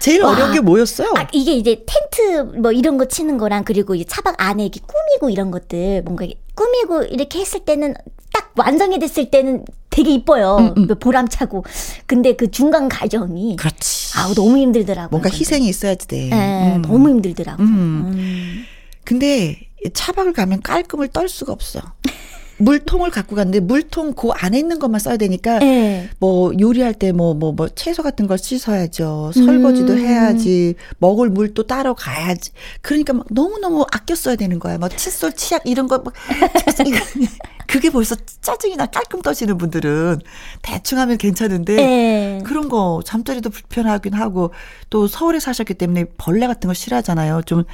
제일 0.00 0.22
와. 0.22 0.30
어려운 0.30 0.52
게 0.52 0.60
뭐였어요? 0.60 1.12
아, 1.16 1.26
이게 1.32 1.52
이제 1.52 1.84
텐트 1.86 2.58
뭐 2.58 2.72
이런 2.72 2.96
거 2.98 3.06
치는 3.06 3.38
거랑 3.38 3.64
그리고 3.64 3.94
이 3.94 4.04
차박 4.04 4.34
안에 4.38 4.64
이렇게 4.64 4.80
꾸미고 4.80 5.30
이런 5.30 5.50
것들 5.50 6.02
뭔가 6.02 6.26
꾸미고 6.54 7.04
이렇게 7.04 7.40
했을 7.40 7.60
때는 7.60 7.94
딱 8.32 8.52
완성이 8.56 8.98
됐을 8.98 9.30
때는 9.30 9.64
되게 9.90 10.12
이뻐요. 10.12 10.56
음, 10.58 10.74
음. 10.76 10.86
그 10.86 10.98
보람차고. 10.98 11.64
근데 12.06 12.34
그 12.34 12.50
중간 12.50 12.88
과정이 12.88 13.56
그렇지. 13.56 14.18
아우 14.18 14.34
너무 14.34 14.58
힘들더라고. 14.58 15.10
뭔가 15.10 15.28
희생이 15.30 15.68
있어야지 15.68 16.06
돼. 16.08 16.28
네, 16.28 16.76
음. 16.76 16.82
너무 16.82 17.08
힘들더라고. 17.10 17.62
음. 17.62 17.68
음. 18.14 18.64
근데 19.04 19.58
차박을 19.92 20.32
가면 20.32 20.62
깔끔을 20.62 21.08
떨 21.08 21.28
수가 21.28 21.52
없어. 21.52 21.80
물통을 22.58 23.10
갖고 23.10 23.36
갔는데 23.36 23.60
물통 23.60 24.14
그 24.14 24.30
안에 24.30 24.58
있는 24.58 24.78
것만 24.78 24.98
써야 25.00 25.16
되니까 25.16 25.58
네. 25.58 26.08
뭐 26.18 26.52
요리할 26.58 26.94
때 26.94 27.12
뭐 27.12 27.34
뭐뭐 27.34 27.52
뭐 27.52 27.68
채소 27.68 28.02
같은 28.02 28.26
걸 28.26 28.36
씻어야죠. 28.38 29.32
설거지도 29.34 29.92
음. 29.94 29.98
해야지. 29.98 30.74
먹을 30.98 31.30
물도 31.30 31.66
따로 31.66 31.94
가야지. 31.94 32.50
그러니까 32.82 33.12
막 33.12 33.26
너무너무 33.30 33.86
아껴 33.92 34.14
써야 34.14 34.36
되는 34.36 34.58
거야. 34.58 34.76
뭐 34.78 34.88
칫솔, 34.88 35.32
치약 35.32 35.62
이런 35.66 35.86
거 35.88 35.98
막 35.98 36.12
그게 37.66 37.90
벌써 37.90 38.14
짜증이 38.40 38.76
나 38.76 38.86
깔끔 38.86 39.22
떠시는 39.22 39.58
분들은 39.58 40.20
대충 40.62 40.98
하면 40.98 41.18
괜찮은데 41.18 41.74
네. 41.76 42.38
그런 42.44 42.68
거 42.68 43.02
잠자리도 43.04 43.50
불편하긴 43.50 44.14
하고 44.14 44.52
또 44.88 45.08
서울에 45.08 45.40
사셨기 45.40 45.74
때문에 45.74 46.04
벌레 46.16 46.46
같은 46.46 46.68
거 46.68 46.74
싫어하잖아요. 46.74 47.42
좀 47.44 47.64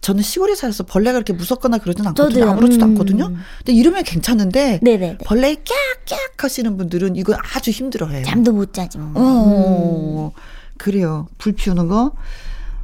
저는 0.00 0.22
시골에 0.22 0.54
살아서 0.54 0.84
벌레가 0.84 1.12
그렇게 1.18 1.32
무섭거나 1.34 1.78
그러진 1.78 2.06
않거든요. 2.06 2.28
저도요. 2.40 2.50
아무렇지도 2.50 2.84
음. 2.86 2.90
않거든요. 2.90 3.34
근데 3.58 3.72
이러면 3.72 4.02
괜찮은데 4.04 4.80
네네. 4.82 5.18
벌레 5.24 5.54
깍깍 5.56 6.42
하시는 6.44 6.76
분들은 6.76 7.16
이거 7.16 7.36
아주 7.54 7.70
힘들어해요. 7.70 8.24
잠도 8.24 8.52
못 8.52 8.72
자지 8.72 8.96
뭐. 8.98 9.12
어, 9.14 10.32
음. 10.34 10.40
그래요. 10.78 11.28
불 11.38 11.52
피우는 11.52 11.88
거 11.88 12.12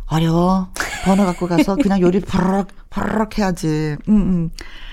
어려워. 0.07 0.69
번호 1.05 1.25
갖고 1.25 1.49
가서 1.49 1.77
그냥 1.83 2.01
요리 2.01 2.21
버럭 2.21 2.69
허르륵 2.95 3.39
해야지. 3.39 3.67
음, 3.67 3.97
음. 4.09 4.51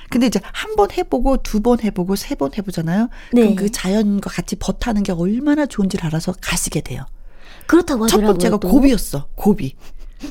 근데 0.09 0.27
이제 0.27 0.39
한 0.43 0.75
번 0.75 0.91
해보고 0.91 1.37
두 1.43 1.59
번 1.61 1.81
해보고 1.83 2.15
세 2.15 2.35
번 2.35 2.51
해보잖아요. 2.57 3.09
네. 3.33 3.41
그럼 3.41 3.55
그 3.55 3.69
자연과 3.71 4.29
같이 4.29 4.55
버타는 4.55 5.03
게 5.03 5.11
얼마나 5.11 5.65
좋은지를 5.65 6.05
알아서 6.05 6.33
가시게 6.39 6.81
돼요. 6.81 7.03
그렇다고 7.67 8.07
첫 8.07 8.15
하더라고요. 8.17 8.33
번째가 8.33 8.57
또. 8.59 8.69
고비였어. 8.69 9.27
고비. 9.35 9.75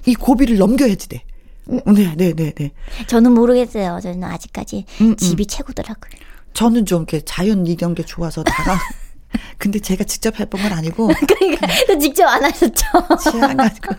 이 0.07 0.15
고비를 0.15 0.57
넘겨야지 0.59 1.09
돼. 1.09 1.23
네, 1.66 2.14
네, 2.16 2.33
네, 2.35 2.52
네. 2.52 2.73
저는 3.07 3.33
모르겠어요. 3.33 4.00
저는 4.02 4.25
아직까지 4.25 4.85
음, 5.00 5.07
음. 5.11 5.16
집이 5.16 5.47
최고더라고요. 5.47 6.12
저는 6.54 6.87
좀 6.87 6.99
이렇게 7.02 7.21
자연 7.25 7.66
이런 7.66 7.95
게 7.95 8.04
좋아서 8.04 8.42
다가. 8.42 8.78
근데 9.57 9.78
제가 9.78 10.04
직접 10.04 10.38
해본 10.38 10.61
건 10.61 10.73
아니고 10.73 11.09
그러니까 11.26 11.66
저 11.87 11.99
직접 11.99 12.26
안 12.26 12.45
하셨죠? 12.45 12.85
취향 13.23 13.57
가지고 13.57 13.95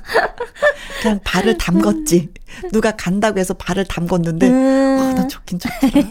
그냥 1.02 1.20
발을 1.24 1.58
담궜지. 1.58 2.30
누가 2.72 2.92
간다고 2.92 3.40
해서 3.40 3.56
발을 3.56 3.86
담궜는데 3.86 4.44
음. 4.44 5.00
아, 5.00 5.14
나 5.16 5.28
좋긴 5.28 5.58
좋더라. 5.58 6.08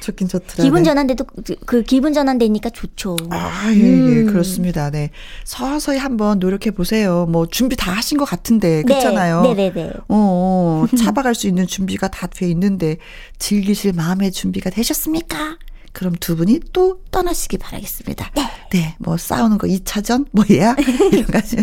좋긴 0.00 0.28
좋더라. 0.28 0.62
기분 0.64 0.82
네. 0.82 0.88
전환돼도 0.90 1.24
그- 1.24 1.56
그 1.66 1.82
기분 1.82 2.12
전환되니까 2.12 2.70
좋죠. 2.70 3.16
아, 3.30 3.70
예, 3.72 3.78
예, 3.78 3.82
음. 4.22 4.26
그렇습니다. 4.26 4.90
네. 4.90 5.10
서서히 5.44 5.98
한번 5.98 6.38
노력해 6.38 6.70
보세요. 6.70 7.26
뭐, 7.26 7.46
준비 7.46 7.76
다 7.76 7.92
하신 7.92 8.18
것 8.18 8.24
같은데, 8.24 8.82
그렇잖아요. 8.82 9.42
네, 9.42 9.54
네, 9.54 9.72
네. 9.72 9.90
어, 10.08 10.86
어, 10.90 10.96
차박할 10.96 11.34
수 11.34 11.46
있는 11.48 11.66
준비가 11.66 12.08
다 12.08 12.26
돼 12.26 12.48
있는데, 12.50 12.98
즐기실 13.38 13.92
마음의 13.94 14.32
준비가 14.32 14.70
되셨습니까? 14.70 15.58
그럼 15.92 16.14
두 16.20 16.36
분이 16.36 16.60
또 16.72 17.00
떠나시기 17.10 17.58
바라겠습니다. 17.58 18.30
네. 18.72 18.94
뭐, 18.98 19.16
싸우는 19.16 19.58
거 19.58 19.66
2차전? 19.66 20.26
뭐야? 20.32 20.76
이런 21.12 21.26
거 21.26 21.38
하시 21.38 21.56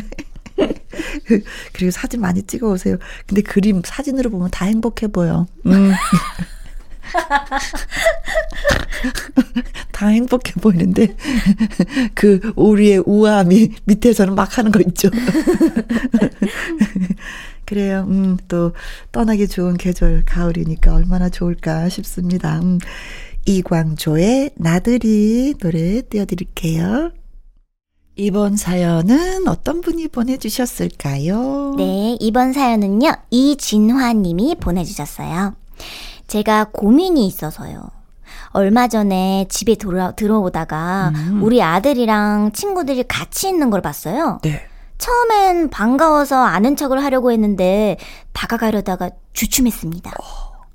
그리고 1.73 1.91
사진 1.91 2.21
많이 2.21 2.41
찍어 2.43 2.67
오세요. 2.69 2.97
근데 3.27 3.41
그림 3.41 3.81
사진으로 3.83 4.29
보면 4.29 4.49
다 4.51 4.65
행복해 4.65 5.07
보여. 5.07 5.45
음. 5.65 5.91
다 9.91 10.07
행복해 10.07 10.53
보이는데 10.59 11.15
그 12.15 12.51
오리의 12.55 13.03
우아함이 13.05 13.69
밑에서는 13.85 14.33
막 14.35 14.57
하는 14.57 14.71
거 14.71 14.79
있죠. 14.87 15.09
그래요. 17.65 18.05
음, 18.07 18.37
또 18.47 18.73
떠나기 19.11 19.47
좋은 19.47 19.77
계절 19.77 20.23
가을이니까 20.25 20.93
얼마나 20.93 21.29
좋을까 21.29 21.89
싶습니다. 21.89 22.59
음, 22.59 22.79
이광조의 23.45 24.51
나들이 24.55 25.55
노래 25.59 26.01
띄워드릴게요. 26.01 27.11
이번 28.17 28.55
사연은 28.55 29.47
어떤 29.47 29.81
분이 29.81 30.07
보내주셨을까요? 30.07 31.75
네, 31.77 32.17
이번 32.19 32.53
사연은요, 32.53 33.11
이진화 33.29 34.13
님이 34.13 34.55
보내주셨어요. 34.55 35.53
제가 36.27 36.65
고민이 36.71 37.25
있어서요. 37.27 37.89
얼마 38.49 38.87
전에 38.87 39.45
집에 39.49 39.75
돌아, 39.75 40.11
들어오다가 40.11 41.11
음. 41.13 41.41
우리 41.43 41.61
아들이랑 41.61 42.51
친구들이 42.53 43.03
같이 43.07 43.47
있는 43.47 43.69
걸 43.69 43.81
봤어요. 43.81 44.39
네. 44.41 44.65
처음엔 44.97 45.69
반가워서 45.69 46.41
아는 46.41 46.75
척을 46.75 47.03
하려고 47.03 47.31
했는데 47.31 47.97
다가가려다가 48.33 49.09
주춤했습니다. 49.33 50.11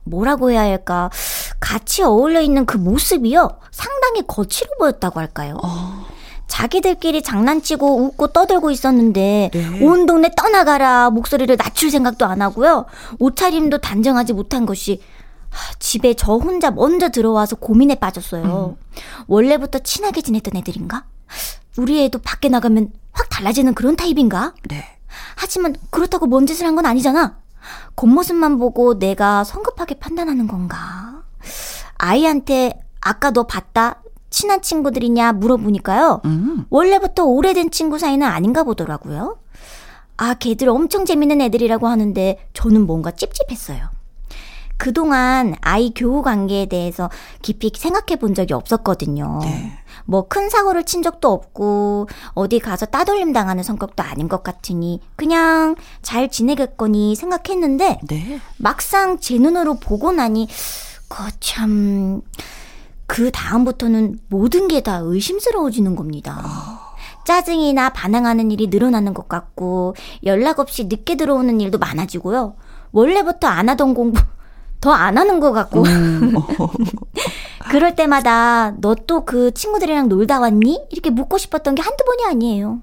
뭐라고 0.04 0.50
해야 0.50 0.62
할까? 0.62 1.10
같이 1.58 2.02
어울려 2.02 2.40
있는 2.40 2.66
그 2.66 2.76
모습이요. 2.76 3.48
상당히 3.70 4.22
거칠어 4.26 4.68
보였다고 4.78 5.20
할까요? 5.20 5.58
어, 5.62 6.06
자기들끼리 6.48 7.22
장난치고 7.22 8.04
웃고 8.04 8.28
떠들고 8.28 8.70
있었는데 8.70 9.50
네. 9.52 9.84
온 9.84 10.06
동네 10.06 10.30
떠나가라 10.36 11.10
목소리를 11.10 11.56
낮출 11.56 11.90
생각도 11.90 12.26
안 12.26 12.42
하고요. 12.42 12.86
옷차림도 13.18 13.78
단정하지 13.78 14.32
못한 14.32 14.66
것이 14.66 15.00
하, 15.00 15.19
집에 15.78 16.14
저 16.14 16.34
혼자 16.36 16.70
먼저 16.70 17.08
들어와서 17.10 17.56
고민에 17.56 17.96
빠졌어요. 17.96 18.76
원래부터 19.26 19.80
친하게 19.80 20.20
지냈던 20.22 20.56
애들인가? 20.56 21.04
우리 21.76 22.04
애도 22.04 22.18
밖에 22.20 22.48
나가면 22.48 22.92
확 23.12 23.28
달라지는 23.30 23.74
그런 23.74 23.96
타입인가? 23.96 24.54
네. 24.68 24.84
하지만 25.36 25.74
그렇다고 25.90 26.26
뭔 26.26 26.46
짓을 26.46 26.66
한 26.66 26.74
건 26.76 26.86
아니잖아. 26.86 27.38
겉모습만 27.96 28.58
보고 28.58 28.98
내가 28.98 29.44
성급하게 29.44 29.96
판단하는 29.98 30.46
건가? 30.48 31.22
아이한테 31.98 32.78
아까 33.00 33.30
너 33.30 33.44
봤다? 33.44 34.02
친한 34.30 34.62
친구들이냐 34.62 35.32
물어보니까요. 35.32 36.22
음. 36.24 36.64
원래부터 36.70 37.24
오래된 37.24 37.70
친구 37.70 37.98
사이는 37.98 38.26
아닌가 38.26 38.62
보더라고요. 38.62 39.38
아, 40.16 40.34
걔들 40.34 40.68
엄청 40.68 41.04
재밌는 41.04 41.40
애들이라고 41.40 41.88
하는데 41.88 42.38
저는 42.52 42.86
뭔가 42.86 43.10
찝찝했어요. 43.10 43.88
그동안 44.80 45.54
아이 45.60 45.92
교우 45.94 46.22
관계에 46.22 46.64
대해서 46.64 47.10
깊이 47.42 47.70
생각해 47.76 48.18
본 48.18 48.34
적이 48.34 48.54
없었거든요. 48.54 49.40
네. 49.42 49.72
뭐큰 50.06 50.48
사고를 50.48 50.84
친 50.84 51.02
적도 51.02 51.30
없고 51.30 52.08
어디 52.30 52.58
가서 52.60 52.86
따돌림 52.86 53.34
당하는 53.34 53.62
성격도 53.62 54.02
아닌 54.02 54.26
것 54.26 54.42
같으니 54.42 55.02
그냥 55.16 55.74
잘 56.00 56.30
지내겠거니 56.30 57.14
생각했는데 57.14 58.00
네. 58.08 58.40
막상 58.56 59.20
제 59.20 59.36
눈으로 59.36 59.74
보고 59.74 60.12
나니 60.12 60.48
거참 61.10 62.22
그 63.06 63.30
다음부터는 63.30 64.18
모든 64.28 64.66
게 64.66 64.80
다 64.80 64.96
의심스러워지는 65.04 65.94
겁니다. 65.94 66.42
짜증이나 67.26 67.90
반항하는 67.90 68.50
일이 68.50 68.68
늘어나는 68.68 69.12
것 69.12 69.28
같고 69.28 69.94
연락 70.24 70.58
없이 70.58 70.84
늦게 70.84 71.16
들어오는 71.16 71.60
일도 71.60 71.76
많아지고요. 71.76 72.54
원래부터 72.92 73.46
안 73.46 73.68
하던 73.68 73.92
공부 73.92 74.22
더 74.80 74.92
안 74.92 75.18
하는 75.18 75.40
것 75.40 75.52
같고 75.52 75.82
음, 75.84 76.34
어, 76.36 76.68
그럴 77.70 77.94
때마다 77.94 78.72
너 78.80 78.94
또 78.94 79.24
그 79.24 79.52
친구들이랑 79.52 80.08
놀다 80.08 80.40
왔니? 80.40 80.86
이렇게 80.90 81.10
묻고 81.10 81.38
싶었던 81.38 81.74
게 81.74 81.82
한두 81.82 82.04
번이 82.04 82.24
아니에요. 82.26 82.80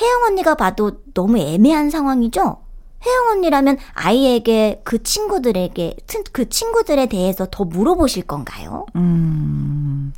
혜영 0.00 0.22
언니가 0.28 0.54
봐도 0.54 0.92
너무 1.14 1.38
애매한 1.38 1.90
상황이죠? 1.90 2.58
혜영 3.06 3.28
언니라면 3.38 3.78
아이에게 3.94 4.82
그 4.84 5.02
친구들에게, 5.02 5.96
튼- 6.06 6.22
그 6.32 6.48
친구들에 6.50 7.06
대해서 7.06 7.46
더 7.50 7.64
물어보실 7.64 8.24
건가요? 8.24 8.84
음, 8.96 10.12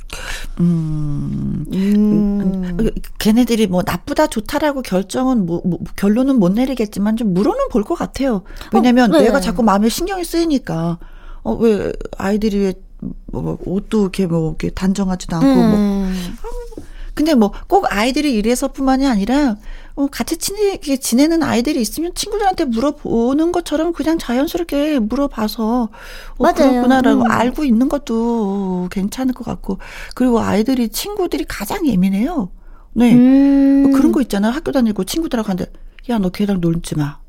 음, 0.59 1.65
음. 1.73 2.75
음, 2.79 2.89
걔네들이 3.19 3.67
뭐 3.67 3.83
나쁘다 3.85 4.27
좋다라고 4.27 4.81
결정은 4.81 5.45
뭐, 5.45 5.61
뭐 5.65 5.79
결론은 5.95 6.39
못 6.39 6.51
내리겠지만 6.51 7.15
좀 7.15 7.33
물어는 7.33 7.69
볼 7.71 7.83
것 7.83 7.95
같아요. 7.95 8.43
왜냐면 8.73 9.13
어, 9.13 9.17
네. 9.17 9.25
내가 9.25 9.39
자꾸 9.39 9.63
마음에 9.63 9.87
신경이 9.89 10.23
쓰이니까 10.25 10.99
어 11.43 11.53
왜 11.59 11.91
아이들이 12.17 12.57
왜 12.59 12.73
뭐, 13.25 13.41
뭐 13.41 13.57
옷도 13.65 14.01
이렇게 14.03 14.25
뭐 14.27 14.49
이렇게 14.51 14.69
단정하지도 14.69 15.35
않고 15.35 15.47
뭐 15.47 15.65
음. 15.77 16.35
근데 17.15 17.35
뭐 17.35 17.51
꼭 17.67 17.85
아이들이 17.89 18.33
이래서뿐만이 18.35 19.05
아니라 19.05 19.55
어, 19.95 20.07
같이 20.07 20.37
친하게 20.37 20.97
지내는 20.97 21.43
아이들이 21.43 21.79
있으면 21.81 22.13
친구들한테 22.15 22.65
물어보는 22.65 23.51
것처럼 23.51 23.93
그냥 23.93 24.17
자연스럽게 24.17 24.97
물어봐서 24.99 25.83
어, 25.83 25.89
맞아요. 26.43 26.53
그렇구나라고 26.71 27.21
음. 27.23 27.31
알고 27.31 27.65
있는 27.65 27.87
것도 27.89 28.87
괜찮을 28.89 29.33
것 29.35 29.43
같고 29.45 29.77
그리고 30.15 30.39
아이들이 30.39 30.89
친구들이 30.89 31.45
가장 31.47 31.85
예민해요. 31.85 32.49
네 32.93 33.13
음. 33.13 33.83
뭐 33.83 33.91
그런 33.97 34.11
거 34.11 34.21
있잖아요. 34.21 34.51
학교 34.51 34.71
다니고 34.71 35.03
친구들하고 35.03 35.49
하는데 35.49 35.71
야 36.09 36.17
너 36.19 36.29
걔랑 36.29 36.61
놀지 36.61 36.95
마. 36.95 37.19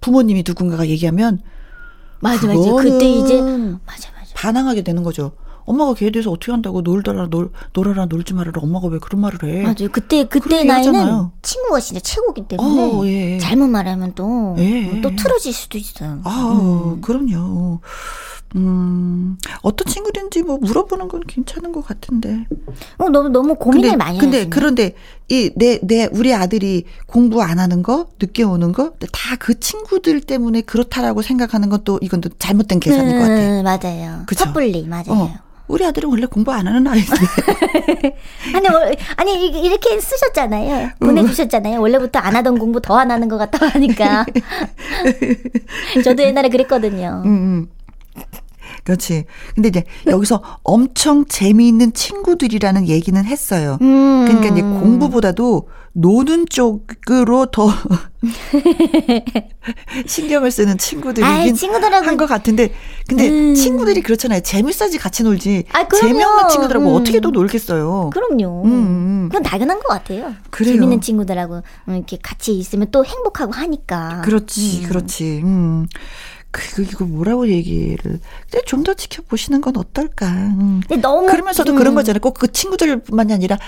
부모님이 0.00 0.44
누군가가 0.46 0.86
얘기하면 0.88 1.40
맞아, 2.20 2.46
맞아. 2.46 2.72
그때 2.74 3.08
이제, 3.10 3.40
맞아, 3.40 4.10
맞아. 4.18 4.34
반항하게 4.34 4.82
되는 4.82 5.02
거죠. 5.02 5.32
엄마가 5.66 5.94
걔에 5.94 6.10
대해서 6.10 6.30
어떻게 6.30 6.52
한다고 6.52 6.80
놀더라 6.80 7.26
놀 7.26 7.50
놀아라 7.72 8.06
놀지 8.06 8.34
말아라 8.34 8.60
엄마가 8.62 8.86
왜 8.86 8.98
그런 9.00 9.20
말을 9.20 9.42
해? 9.42 9.62
맞아요. 9.62 9.88
그때, 9.90 10.24
그때 10.24 10.62
나이는 10.62 10.94
하잖아요. 10.94 11.32
친구가 11.42 11.80
진짜 11.80 12.00
최고기 12.00 12.46
때문에. 12.46 12.82
어, 12.82 13.04
예. 13.06 13.38
잘못 13.38 13.66
말하면 13.66 14.12
또, 14.14 14.54
예. 14.58 15.00
또 15.00 15.14
틀어질 15.16 15.52
수도 15.52 15.76
있어요. 15.76 16.20
아, 16.24 16.94
음. 16.94 17.00
그럼요. 17.00 17.80
음, 18.54 19.36
어떤 19.62 19.86
친구든지 19.92 20.42
뭐 20.42 20.56
물어보는 20.58 21.08
건 21.08 21.20
괜찮은 21.26 21.72
것 21.72 21.84
같은데. 21.84 22.46
어, 22.98 23.08
너무, 23.08 23.28
너무 23.28 23.54
고민을 23.56 23.90
근데, 23.90 23.96
많이 23.96 24.18
근데 24.18 24.36
하시네. 24.38 24.50
그런데 24.50 24.94
이 25.28 25.50
내 25.56 25.78
내 25.82 26.08
우리 26.12 26.32
아들이 26.32 26.84
공부 27.06 27.42
안 27.42 27.58
하는 27.58 27.82
거, 27.82 28.06
늦게 28.20 28.44
오는 28.44 28.72
거, 28.72 28.92
다 29.12 29.36
그 29.38 29.58
친구들 29.60 30.20
때문에 30.20 30.60
그렇다라고 30.62 31.22
생각하는 31.22 31.68
건 31.68 31.82
또 31.84 31.98
이건 32.00 32.20
또 32.20 32.28
잘못된 32.38 32.80
계산인 32.80 33.12
것 33.18 33.20
같아. 33.20 33.34
음, 33.34 33.62
맞아요. 33.64 34.22
그쵸? 34.26 34.44
섣불리, 34.46 34.86
맞아요. 34.86 35.04
어. 35.10 35.34
우리 35.68 35.84
아들은 35.84 36.08
원래 36.08 36.26
공부 36.26 36.52
안 36.52 36.66
하는 36.68 36.86
아이인데. 36.86 37.10
아니, 38.54 38.68
뭐, 38.68 38.80
아니, 39.16 39.46
이- 39.48 39.60
이렇게 39.66 40.00
쓰셨잖아요. 40.00 40.90
음. 41.02 41.06
보내주셨잖아요. 41.06 41.80
원래부터 41.80 42.20
안 42.20 42.36
하던 42.36 42.58
공부 42.58 42.80
더 42.80 42.96
안 42.96 43.10
하는 43.10 43.28
것 43.28 43.36
같다고 43.36 43.66
하니까. 43.66 44.24
저도 46.04 46.22
옛날에 46.22 46.48
그랬거든요. 46.48 47.22
음, 47.24 47.30
음. 47.30 47.68
그렇지. 48.84 49.24
근데 49.54 49.68
이제 49.68 49.84
여기서 50.06 50.42
엄청 50.62 51.24
재미있는 51.26 51.92
친구들이라는 51.92 52.88
얘기는 52.88 53.24
했어요. 53.24 53.78
음. 53.80 54.24
그러니까 54.26 54.52
이제 54.52 54.62
공부보다도 54.62 55.68
노는 55.92 56.46
쪽으로 56.50 57.46
더 57.46 57.68
신경을 60.06 60.50
쓰는 60.50 60.76
친구들이긴 60.76 61.54
친구들하고 61.54 62.06
한것 62.06 62.28
같은데 62.28 62.74
근데 63.08 63.30
음. 63.30 63.54
친구들이 63.54 64.02
그렇잖아요. 64.02 64.40
재밌어야지 64.40 64.98
같이 64.98 65.22
놀지. 65.22 65.64
아, 65.72 65.88
재미없는 65.88 66.48
친구들하고 66.50 66.90
음. 66.90 66.94
어떻게 67.00 67.20
또 67.20 67.30
놀겠어요. 67.30 68.10
그럼요. 68.12 68.64
음, 68.64 68.70
음. 68.70 69.28
그건 69.30 69.42
당연한 69.42 69.80
것 69.80 69.88
같아요. 69.88 70.34
그래요. 70.50 70.74
재밌는 70.74 71.00
친구들하고 71.00 71.62
이렇게 71.88 72.18
같이 72.22 72.52
있으면 72.58 72.88
또 72.90 73.04
행복하고 73.04 73.52
하니까. 73.52 74.20
그렇지, 74.22 74.82
음. 74.82 74.88
그렇지. 74.88 75.40
음. 75.44 75.86
그 76.56 76.82
이거 76.82 77.04
뭐라고 77.04 77.48
얘기를 77.48 78.18
좀더 78.64 78.94
지켜보시는 78.94 79.60
건 79.60 79.76
어떨까? 79.76 80.26
음. 80.30 80.80
근데 80.88 81.02
너무 81.02 81.26
그러면서도 81.26 81.72
음. 81.72 81.76
그런 81.76 81.94
거잖아요. 81.94 82.20
꼭 82.20 82.36
그 82.36 82.50
친구들뿐만이 82.52 83.32
아니라 83.32 83.58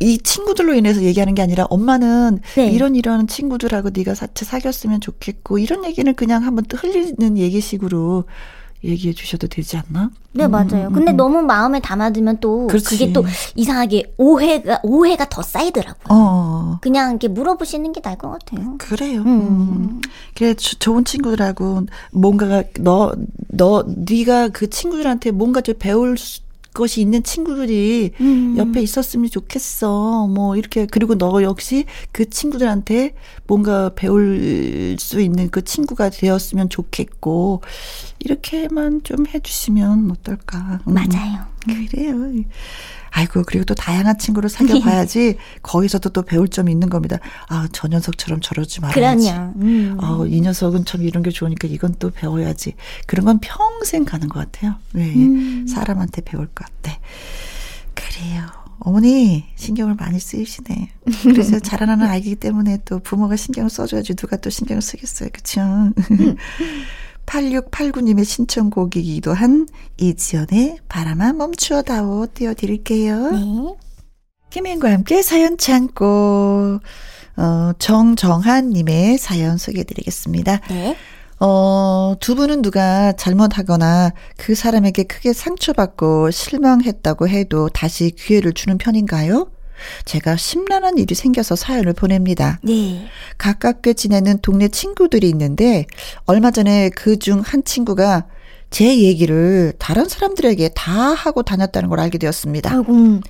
이 0.00 0.18
친구들로 0.18 0.74
인해서 0.74 1.02
얘기하는 1.02 1.34
게 1.34 1.42
아니라 1.42 1.64
엄마는 1.70 2.40
네. 2.56 2.68
이런 2.68 2.94
이런 2.94 3.26
친구들하고 3.26 3.90
네가 3.94 4.14
사채 4.14 4.44
사귀었으면 4.44 5.00
좋겠고 5.00 5.58
이런 5.58 5.84
얘기는 5.84 6.12
그냥 6.14 6.44
한번 6.44 6.64
흘리는 6.70 7.38
얘기식으로 7.38 8.24
얘기해 8.84 9.14
주셔도 9.14 9.46
되지 9.46 9.76
않나? 9.78 10.10
네, 10.32 10.44
음, 10.44 10.50
맞아요. 10.50 10.88
음, 10.88 10.92
근데 10.92 11.12
음. 11.12 11.16
너무 11.16 11.42
마음에 11.42 11.80
담아두면 11.80 12.38
또 12.40 12.66
그렇지. 12.66 12.86
그게 12.86 13.12
또 13.12 13.24
이상하게 13.54 14.14
오해가 14.18 14.80
오해가 14.82 15.28
더 15.28 15.42
쌓이더라고요. 15.42 16.04
어. 16.10 16.78
그냥 16.82 17.10
이렇게 17.10 17.28
물어보시는 17.28 17.92
게 17.92 18.00
나을 18.00 18.18
것 18.18 18.30
같아요. 18.30 18.76
그래요. 18.78 19.22
음. 19.22 19.26
음. 19.26 20.00
그래 20.36 20.54
좋은 20.54 21.04
친구들하고 21.04 21.86
뭔가가 22.12 22.64
너 22.80 23.12
너 23.56 23.84
네가 23.86 24.48
그 24.48 24.68
친구들한테 24.68 25.30
뭔가 25.30 25.60
좀 25.60 25.74
배울 25.78 26.16
수 26.18 26.40
것이 26.76 27.00
있는 27.00 27.22
친구들이 27.22 28.12
음. 28.20 28.54
옆에 28.58 28.82
있었으면 28.82 29.30
좋겠어. 29.30 30.28
뭐 30.28 30.56
이렇게 30.56 30.86
그리고 30.86 31.16
너 31.16 31.42
역시 31.42 31.86
그 32.12 32.28
친구들한테 32.28 33.14
뭔가 33.46 33.90
배울 33.94 34.96
수 34.98 35.20
있는 35.20 35.50
그 35.50 35.64
친구가 35.64 36.10
되었으면 36.10 36.68
좋겠고 36.68 37.62
이렇게만 38.18 39.02
좀 39.02 39.26
해주시면 39.26 40.10
어떨까. 40.10 40.80
음. 40.86 40.94
맞아요. 40.94 41.46
그래요. 41.64 42.14
아이고 43.10 43.42
그리고 43.46 43.64
또 43.64 43.74
다양한 43.74 44.18
친구를 44.18 44.48
사귀어 44.50 44.80
봐야지 44.80 45.36
거기서도 45.62 46.10
또 46.10 46.22
배울 46.22 46.48
점이 46.48 46.70
있는 46.72 46.88
겁니다. 46.90 47.18
아 47.48 47.68
저 47.72 47.88
녀석처럼 47.88 48.40
저러지 48.40 48.80
말아야지. 48.80 49.26
그럼요. 49.30 49.52
음. 49.60 49.98
아이 50.00 50.40
녀석은 50.40 50.84
참 50.84 51.02
이런 51.02 51.22
게 51.22 51.30
좋으니까 51.30 51.68
이건 51.68 51.94
또 51.98 52.10
배워야지. 52.10 52.74
그런 53.06 53.24
건 53.26 53.38
평생 53.40 54.04
가는 54.04 54.28
것 54.28 54.40
같아요. 54.40 54.76
네. 54.92 55.14
음. 55.14 55.66
사람한테 55.66 56.22
배울 56.22 56.46
것 56.46 56.64
같아. 56.66 56.98
그래요. 57.94 58.44
어머니 58.78 59.44
신경을 59.56 59.94
많이 59.94 60.20
쓰이시네. 60.20 60.90
그래서 61.22 61.58
자라나는 61.60 62.06
아이기 62.06 62.36
때문에 62.36 62.78
또 62.84 62.98
부모가 62.98 63.34
신경을 63.36 63.70
써줘야지 63.70 64.14
누가 64.14 64.36
또 64.36 64.50
신경을 64.50 64.82
쓰겠어요. 64.82 65.30
그쵸? 65.32 65.60
8689님의 67.26 68.24
신청곡이기도 68.24 69.34
한 69.34 69.68
이지연의 69.98 70.78
바람아 70.88 71.32
멈추어다오 71.34 72.28
띄워드릴게요. 72.32 73.30
네. 73.30 73.76
김혜인과 74.50 74.90
함께 74.90 75.22
사연 75.22 75.58
창고, 75.58 76.80
어, 77.36 77.72
정정한님의 77.78 79.18
사연 79.18 79.58
소개해드리겠습니다. 79.58 80.60
네. 80.70 80.96
어, 81.38 82.14
두 82.20 82.34
분은 82.34 82.62
누가 82.62 83.12
잘못하거나 83.12 84.12
그 84.38 84.54
사람에게 84.54 85.02
크게 85.02 85.32
상처받고 85.32 86.30
실망했다고 86.30 87.28
해도 87.28 87.68
다시 87.68 88.10
기회를 88.10 88.54
주는 88.54 88.78
편인가요? 88.78 89.50
제가 90.04 90.36
심란한 90.36 90.98
일이 90.98 91.14
생겨서 91.14 91.56
사연을 91.56 91.92
보냅니다. 91.92 92.58
네. 92.62 93.06
가깝게 93.38 93.94
지내는 93.94 94.38
동네 94.40 94.68
친구들이 94.68 95.28
있는데 95.30 95.86
얼마 96.24 96.50
전에 96.50 96.90
그 96.90 97.16
중 97.18 97.40
한 97.40 97.64
친구가 97.64 98.26
제 98.70 98.98
얘기를 98.98 99.72
다른 99.78 100.06
사람들에게 100.08 100.70
다 100.74 100.92
하고 100.92 101.42
다녔다는 101.42 101.88
걸 101.88 102.00
알게 102.00 102.18
되었습니다. 102.18 102.70
아이고. 102.72 103.20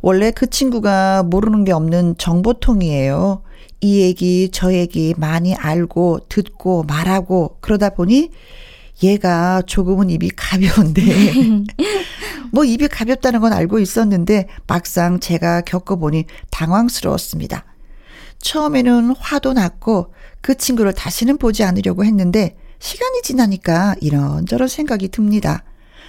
원래 0.00 0.30
그 0.30 0.48
친구가 0.50 1.22
모르는 1.24 1.64
게 1.64 1.72
없는 1.72 2.16
정보통이에요. 2.18 3.42
이 3.80 4.00
얘기, 4.00 4.48
저 4.52 4.72
얘기 4.72 5.14
많이 5.16 5.54
알고 5.54 6.20
듣고 6.28 6.84
말하고 6.84 7.56
그러다 7.60 7.90
보니 7.90 8.30
얘가 9.02 9.62
조금은 9.66 10.10
입이 10.10 10.30
가벼운데 10.36 11.02
뭐 12.52 12.64
입이 12.64 12.88
가볍다는 12.88 13.40
건 13.40 13.52
알고 13.52 13.78
있었는데 13.78 14.48
막상 14.66 15.20
제가 15.20 15.62
겪어보니 15.62 16.26
당황스러웠습니다. 16.50 17.64
처음에는 18.38 19.14
화도 19.18 19.52
났고 19.52 20.12
그 20.40 20.56
친구를 20.56 20.92
다시는 20.92 21.38
보지 21.38 21.64
않으려고 21.64 22.04
했는데 22.04 22.56
시간이 22.80 23.22
지나니까 23.22 23.94
이런저런 24.00 24.68
생각이 24.68 25.08
듭니다. 25.08 25.62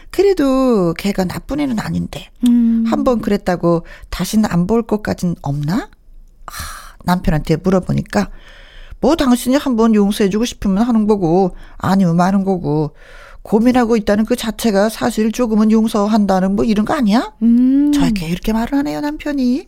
그래도 0.09 0.93
걔가 0.93 1.25
나쁜 1.25 1.59
애는 1.59 1.79
아닌데 1.79 2.29
음. 2.47 2.83
한번 2.87 3.19
그랬다고 3.21 3.85
다시는 4.09 4.49
안 4.49 4.67
볼 4.67 4.85
것까진 4.85 5.35
없나? 5.41 5.89
아, 6.45 6.51
남편한테 7.05 7.57
물어보니까 7.57 8.29
뭐 9.03 9.17
당신이 9.17 9.57
한번 9.57 9.95
용서해주고 9.95 10.45
싶으면 10.45 10.83
하는 10.83 11.07
거고 11.07 11.57
아니면 11.77 12.15
마는 12.15 12.45
거고 12.45 12.95
고민하고 13.41 13.97
있다는 13.97 14.23
그 14.23 14.37
자체가 14.37 14.87
사실 14.87 15.33
조금은 15.33 15.71
용서한다는 15.71 16.55
뭐 16.55 16.63
이런 16.63 16.85
거 16.85 16.93
아니야? 16.93 17.33
음. 17.41 17.91
저에게 17.91 18.29
이렇게 18.29 18.53
말을 18.53 18.77
하네요 18.77 19.01
남편이. 19.01 19.67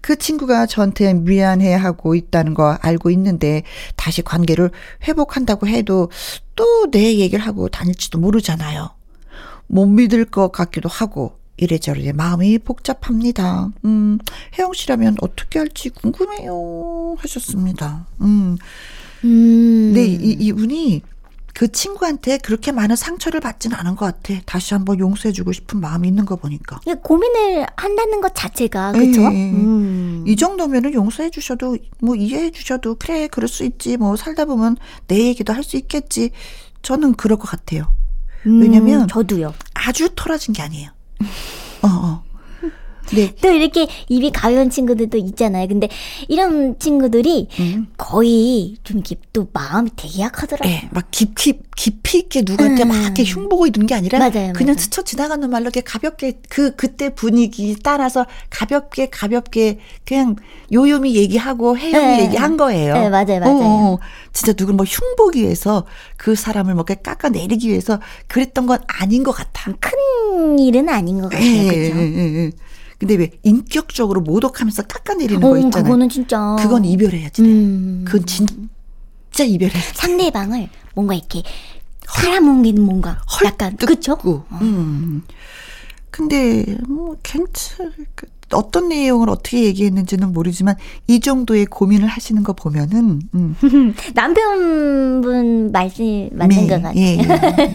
그 0.00 0.16
친구가 0.16 0.66
저한테 0.66 1.14
미안해하고 1.14 2.16
있다는 2.16 2.54
거 2.54 2.76
알고 2.80 3.10
있는데 3.10 3.62
다시 3.94 4.22
관계를 4.22 4.72
회복한다고 5.06 5.68
해도 5.68 6.10
또 6.56 6.90
내 6.90 7.14
얘기를 7.16 7.46
하고 7.46 7.68
다닐지도 7.68 8.18
모르잖아요. 8.18 8.90
못 9.68 9.86
믿을 9.86 10.24
것 10.24 10.50
같기도 10.50 10.88
하고 10.88 11.37
이래저래 11.58 12.12
마음이 12.12 12.58
복잡합니다. 12.58 13.70
음, 13.84 14.18
혜영 14.58 14.72
씨라면 14.72 15.16
어떻게 15.20 15.58
할지 15.58 15.90
궁금해요. 15.90 17.16
하셨습니다. 17.18 18.06
음. 18.20 18.56
음. 19.24 19.92
네, 19.94 20.04
이, 20.06 20.36
이분이 20.38 21.02
그 21.54 21.72
친구한테 21.72 22.38
그렇게 22.38 22.70
많은 22.70 22.94
상처를 22.94 23.40
받지는 23.40 23.76
않은 23.76 23.96
것 23.96 24.06
같아. 24.06 24.40
다시 24.46 24.74
한번 24.74 25.00
용서해주고 25.00 25.50
싶은 25.52 25.80
마음이 25.80 26.06
있는 26.06 26.24
거 26.24 26.36
보니까. 26.36 26.78
고민을 27.02 27.66
한다는 27.76 28.20
것 28.20 28.32
자체가 28.36 28.92
그렇죠. 28.92 29.22
음. 29.26 30.24
이 30.24 30.36
정도면은 30.36 30.94
용서해 30.94 31.30
주셔도 31.30 31.76
뭐 32.00 32.14
이해해 32.14 32.52
주셔도 32.52 32.94
그래 32.94 33.26
그럴 33.26 33.48
수 33.48 33.64
있지. 33.64 33.96
뭐 33.96 34.14
살다 34.14 34.44
보면 34.44 34.76
내 35.08 35.18
얘기도 35.26 35.52
할 35.52 35.64
수 35.64 35.76
있겠지. 35.76 36.30
저는 36.82 37.14
그럴 37.14 37.36
것 37.38 37.48
같아요. 37.50 37.92
왜냐면 38.44 39.02
음, 39.02 39.06
저도요. 39.08 39.52
아주 39.74 40.10
털어진 40.14 40.54
게 40.54 40.62
아니에요. 40.62 40.90
어, 41.82 41.88
어. 41.88 42.27
네. 43.14 43.34
또 43.40 43.50
이렇게 43.50 43.86
입이 44.08 44.30
가벼운 44.32 44.70
친구들도 44.70 45.16
있잖아요. 45.18 45.66
근데 45.68 45.88
이런 46.28 46.78
친구들이 46.78 47.48
음. 47.60 47.86
거의 47.96 48.76
좀 48.84 48.98
이렇게 48.98 49.16
또 49.32 49.48
마음이 49.52 49.90
되게 49.96 50.22
약하더라고요. 50.22 50.72
네, 50.72 50.88
막 50.92 51.10
깊이 51.10 51.58
깊이 51.76 52.18
있게 52.18 52.42
누구한테 52.44 52.84
음. 52.84 52.88
막 52.88 53.02
이렇게 53.02 53.24
흉보고 53.24 53.66
이런 53.66 53.86
게 53.86 53.94
아니라 53.94 54.18
맞아요, 54.18 54.52
그냥 54.52 54.74
맞아요. 54.74 54.78
스쳐 54.78 55.02
지나가는 55.02 55.48
말로 55.48 55.62
이렇게 55.64 55.80
가볍게 55.80 56.40
그 56.48 56.74
그때 56.76 57.14
분위기 57.14 57.76
따라서 57.82 58.26
가볍게 58.50 59.08
가볍게 59.10 59.78
그냥 60.04 60.36
요요미 60.72 61.14
얘기하고 61.14 61.76
해요미 61.78 62.16
네. 62.16 62.22
얘기한 62.24 62.56
거예요. 62.56 62.94
네, 62.94 63.08
맞아요, 63.08 63.40
맞아요. 63.40 63.56
어, 63.56 63.94
어. 63.94 63.98
진짜 64.32 64.52
누굴 64.52 64.74
뭐 64.74 64.84
흉보기 64.84 65.42
위해서 65.42 65.84
그 66.16 66.34
사람을 66.34 66.74
뭐 66.74 66.84
깎아 66.84 67.28
내리기 67.28 67.68
위해서 67.68 68.00
그랬던 68.26 68.66
건 68.66 68.78
아닌 68.86 69.22
것 69.22 69.32
같아. 69.32 69.72
큰 69.80 70.58
일은 70.58 70.88
아닌 70.88 71.20
것 71.20 71.28
같아요. 71.30 71.44
네, 71.44 71.90
그렇죠? 71.90 72.56
근데 72.98 73.14
왜 73.14 73.30
인격적으로 73.44 74.20
모독하면서 74.20 74.82
깎아내리는 74.82 75.42
어, 75.42 75.50
거 75.50 75.56
있잖아요. 75.58 75.84
그거는 75.84 76.08
진짜. 76.08 76.56
그건 76.58 76.84
이별해야지. 76.84 77.42
음. 77.42 78.04
그건 78.04 78.26
진짜 78.26 79.44
이별해. 79.44 79.72
상대방을 79.94 80.68
뭔가 80.94 81.14
이렇게 81.14 81.42
사람옮기는 82.06 82.82
뭔가 82.82 83.22
약간 83.44 83.76
그렇죠. 83.76 84.18
음. 84.60 85.22
근데 86.10 86.76
뭐 86.88 87.16
괜찮 87.22 87.92
어떤 88.52 88.88
내용을 88.88 89.28
어떻게 89.28 89.64
얘기했는지는 89.64 90.32
모르지만 90.32 90.76
이 91.06 91.20
정도의 91.20 91.66
고민을 91.66 92.08
하시는 92.08 92.42
거 92.42 92.52
보면은 92.52 93.20
음. 93.34 93.54
남편분 94.14 95.72
말씀 95.72 96.28
맞는 96.32 96.56
네, 96.56 96.66
것 96.66 96.82
같아요. 96.82 97.00
예, 97.00 97.18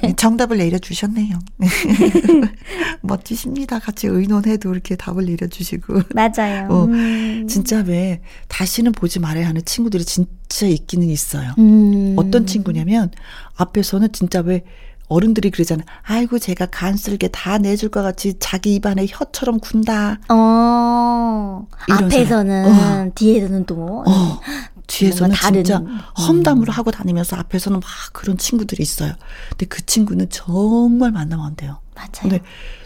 예. 0.04 0.14
정답을 0.18 0.58
내려주셨네요. 0.58 1.40
멋지십니다. 3.02 3.80
같이 3.80 4.08
의논해도 4.08 4.72
이렇게 4.72 4.96
답을 4.96 5.26
내려주시고. 5.26 6.02
맞아요. 6.14 6.68
어, 6.70 6.86
음. 6.86 7.46
진짜 7.48 7.84
왜 7.86 8.22
다시는 8.48 8.94
보지 8.94 9.20
말아야 9.20 9.48
하는 9.48 9.62
친구들이 9.66 10.04
진짜 10.06 10.66
있기는 10.68 11.08
있어요. 11.10 11.54
음. 11.60 12.16
어떤 12.18 12.46
친구냐면 12.46 13.12
앞에서는 13.56 14.12
진짜 14.12 14.42
왜 14.42 14.64
어른들이 15.08 15.52
그러잖아요. 15.52 15.86
아이고 16.04 16.40
제가 16.40 16.68
간쓸게 16.68 17.30
다 17.30 17.58
내줄 17.58 17.90
것 17.90 18.02
같이 18.02 18.36
자기 18.40 18.76
입안에 18.76 19.06
혀처럼 19.10 19.60
군다. 19.60 20.20
어, 20.30 21.68
앞에서는, 21.90 22.74
사람. 22.74 23.12
뒤에서는 23.14 23.66
또 23.66 23.76
뭐. 23.76 24.04
어, 24.08 24.40
뒤에서는 24.88 25.36
다른, 25.36 25.64
진짜 25.64 25.80
음. 25.80 26.00
험담을 26.18 26.70
하고 26.70 26.92
다니면서 26.92 27.36
앞에서는 27.36 27.80
막 27.80 27.90
그런 28.12 28.38
친구들이 28.38 28.82
있어요. 28.84 29.14
근데 29.50 29.66
그 29.66 29.86
친구는 29.86 30.28
정말 30.30 31.12
만나면 31.12 31.46
안 31.46 31.56
돼요. 31.56 31.80
맞아요. 31.96 32.10
근데 32.22 32.42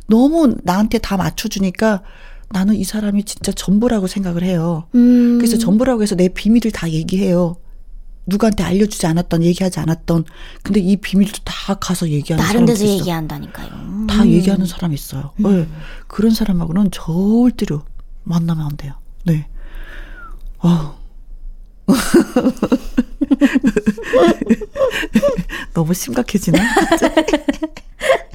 너무 0.07 0.55
나한테 0.63 0.97
다 0.99 1.17
맞춰주니까 1.17 2.01
나는 2.49 2.75
이 2.75 2.83
사람이 2.83 3.23
진짜 3.23 3.51
전부라고 3.51 4.07
생각을 4.07 4.43
해요. 4.43 4.85
음. 4.95 5.37
그래서 5.37 5.57
전부라고 5.57 6.01
해서 6.01 6.15
내 6.15 6.29
비밀을 6.29 6.71
다 6.71 6.89
얘기해요. 6.89 7.57
누구한테 8.27 8.63
알려주지 8.63 9.07
않았던, 9.07 9.41
얘기하지 9.43 9.79
않았던. 9.79 10.25
근데 10.61 10.79
이 10.81 10.97
비밀도 10.97 11.39
다 11.43 11.73
가서 11.75 12.09
얘기하는 12.09 12.45
다른 12.45 12.65
데서 12.65 12.83
있어. 12.83 12.93
얘기한다니까요. 12.93 13.69
다 14.07 14.23
음. 14.23 14.29
얘기하는 14.29 14.65
사람이 14.65 14.93
있어요. 14.93 15.31
네. 15.37 15.67
그런 16.07 16.33
사람하고는 16.33 16.91
절대로 16.91 17.83
만나면 18.23 18.65
안 18.65 18.77
돼요. 18.77 18.93
네. 19.23 19.47
어. 20.59 20.97
너무 25.73 25.93
심각해지나? 25.93 26.59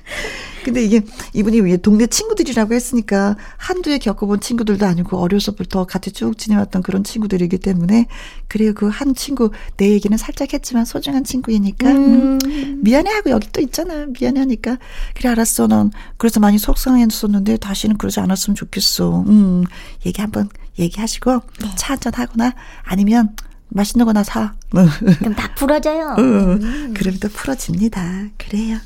근데 0.65 0.85
이게 0.85 1.01
이분이 1.35 1.61
왜 1.61 1.77
동네 1.77 2.07
친구들이라고 2.07 2.73
했으니까 2.73 3.37
한두 3.57 3.91
해 3.91 3.99
겪어본 3.99 4.39
친구들도 4.39 4.87
아니고 4.87 5.19
어려서부터 5.19 5.87
같이 5.87 6.13
쭉 6.13 6.39
지내왔던 6.39 6.83
그런 6.83 7.03
친구들이기 7.03 7.59
때문에 7.59 8.07
그래요 8.47 8.73
그 8.75 8.93
한 8.93 9.15
친구 9.15 9.51
내 9.77 9.91
얘기는 9.91 10.17
살짝 10.17 10.53
했지만 10.53 10.85
소중한 10.85 11.25
친구이니까 11.25 11.91
음. 11.91 12.39
미안해하고 12.83 13.31
여기 13.31 13.49
또 13.53 13.61
있잖아 13.61 14.07
미안해하니까 14.07 14.79
그래 15.15 15.31
알았어 15.31 15.67
넌 15.67 15.91
그래서 16.19 16.39
많이 16.39 16.59
속상했었는데 16.59 17.57
다시는 17.57 17.99
그러지 17.99 18.21
않았으면 18.21 18.55
좋겠어 18.55 19.25
음 19.27 19.65
얘기 20.07 20.21
한번 20.21 20.49
얘기하시고 20.79 21.41
차 21.77 21.95
한잔 21.95 22.13
하거나 22.15 22.55
아니면 22.85 23.35
맛있는 23.69 24.07
거나 24.07 24.23
사 24.23 24.55
그럼 24.71 25.35
다 25.35 25.55
풀어져요. 25.55 26.17
음. 26.19 26.95
그럼 26.95 27.17
또 27.21 27.29
풀어집니다. 27.29 28.29
그래요. 28.39 28.79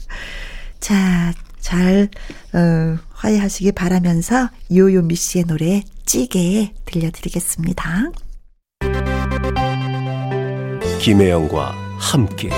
자, 0.87 1.33
잘, 1.59 2.09
어, 2.55 2.97
화해하시기 3.13 3.73
바라면서 3.73 4.51
요요미 4.73 5.17
씨의 5.17 5.47
노래 5.47 5.83
찌개 6.05 6.73
들려드리겠습니다. 6.85 8.13
김혜영과 11.01 11.75
함께 11.99 12.51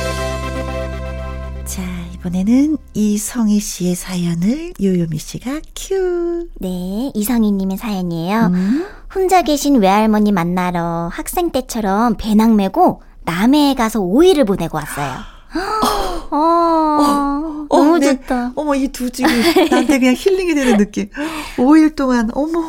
자, 1.64 1.82
이번에는 2.16 2.76
이성희 2.92 3.60
씨의 3.60 3.94
사연을 3.94 4.74
요요미 4.78 5.16
씨가 5.16 5.62
큐. 5.74 6.48
네, 6.60 7.10
이성희님의 7.14 7.78
사연이에요. 7.78 8.50
음. 8.52 8.86
혼자 9.14 9.40
계신 9.40 9.76
외할머니 9.76 10.32
만나러 10.32 11.08
학생 11.10 11.50
때처럼 11.50 12.16
배낭 12.18 12.56
메고 12.56 13.00
남해에 13.24 13.72
가서 13.72 14.00
5일을 14.00 14.46
보내고 14.46 14.76
왔어요. 14.76 15.37
어, 16.30 17.66
너무 17.70 17.98
네. 17.98 18.16
좋다. 18.16 18.52
어머, 18.54 18.74
이 18.74 18.88
두 18.88 19.10
집이 19.10 19.28
나한테 19.70 19.98
그냥 19.98 20.14
힐링이 20.16 20.54
되는 20.54 20.76
느낌. 20.76 21.08
5일 21.56 21.96
동안, 21.96 22.30
어머. 22.34 22.64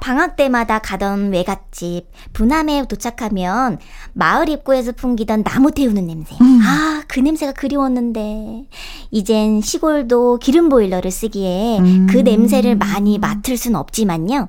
방학 0.00 0.36
때마다 0.36 0.78
가던 0.78 1.32
외갓집 1.32 2.06
부남에 2.32 2.84
도착하면 2.88 3.78
마을 4.12 4.48
입구에서 4.48 4.92
풍기던 4.92 5.44
나무 5.44 5.70
태우는 5.70 6.06
냄새. 6.06 6.36
음. 6.40 6.60
아, 6.62 7.02
그 7.08 7.20
냄새가 7.20 7.52
그리웠는데 7.52 8.64
이젠 9.10 9.60
시골도 9.60 10.38
기름 10.38 10.68
보일러를 10.68 11.10
쓰기에 11.10 11.78
음. 11.80 12.06
그 12.10 12.18
냄새를 12.18 12.76
많이 12.76 13.18
맡을 13.18 13.56
순 13.56 13.74
없지만요. 13.74 14.48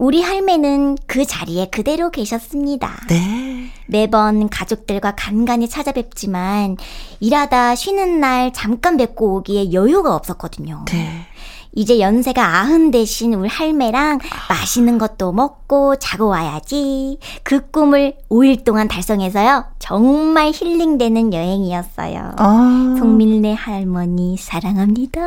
우리 0.00 0.22
할매는 0.22 0.96
그 1.06 1.26
자리에 1.26 1.66
그대로 1.66 2.10
계셨습니다. 2.10 3.02
네. 3.10 3.70
매번 3.86 4.48
가족들과 4.48 5.14
간간히 5.14 5.68
찾아뵙지만 5.68 6.78
일하다 7.20 7.74
쉬는 7.74 8.18
날 8.18 8.50
잠깐 8.54 8.96
뵙고 8.96 9.36
오기에 9.36 9.74
여유가 9.74 10.14
없었거든요. 10.14 10.86
네. 10.86 11.26
이제 11.74 12.00
연세가 12.00 12.60
아흔 12.60 12.90
되신 12.90 13.34
우리 13.34 13.50
할매랑 13.50 14.20
맛있는 14.48 14.96
것도 14.96 15.32
먹고 15.32 15.96
자고 15.96 16.28
와야지. 16.28 17.18
그 17.42 17.70
꿈을 17.70 18.14
5일 18.30 18.64
동안 18.64 18.88
달성해서요. 18.88 19.66
정말 19.78 20.50
힐링되는 20.54 21.34
여행이었어요. 21.34 22.32
아. 22.38 22.96
송밀래 22.98 23.52
할머니 23.52 24.38
사랑합니다. 24.38 25.20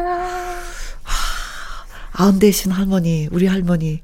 아흔 2.13 2.39
되신 2.39 2.71
할머니, 2.71 3.27
우리 3.31 3.45
할머니. 3.45 4.01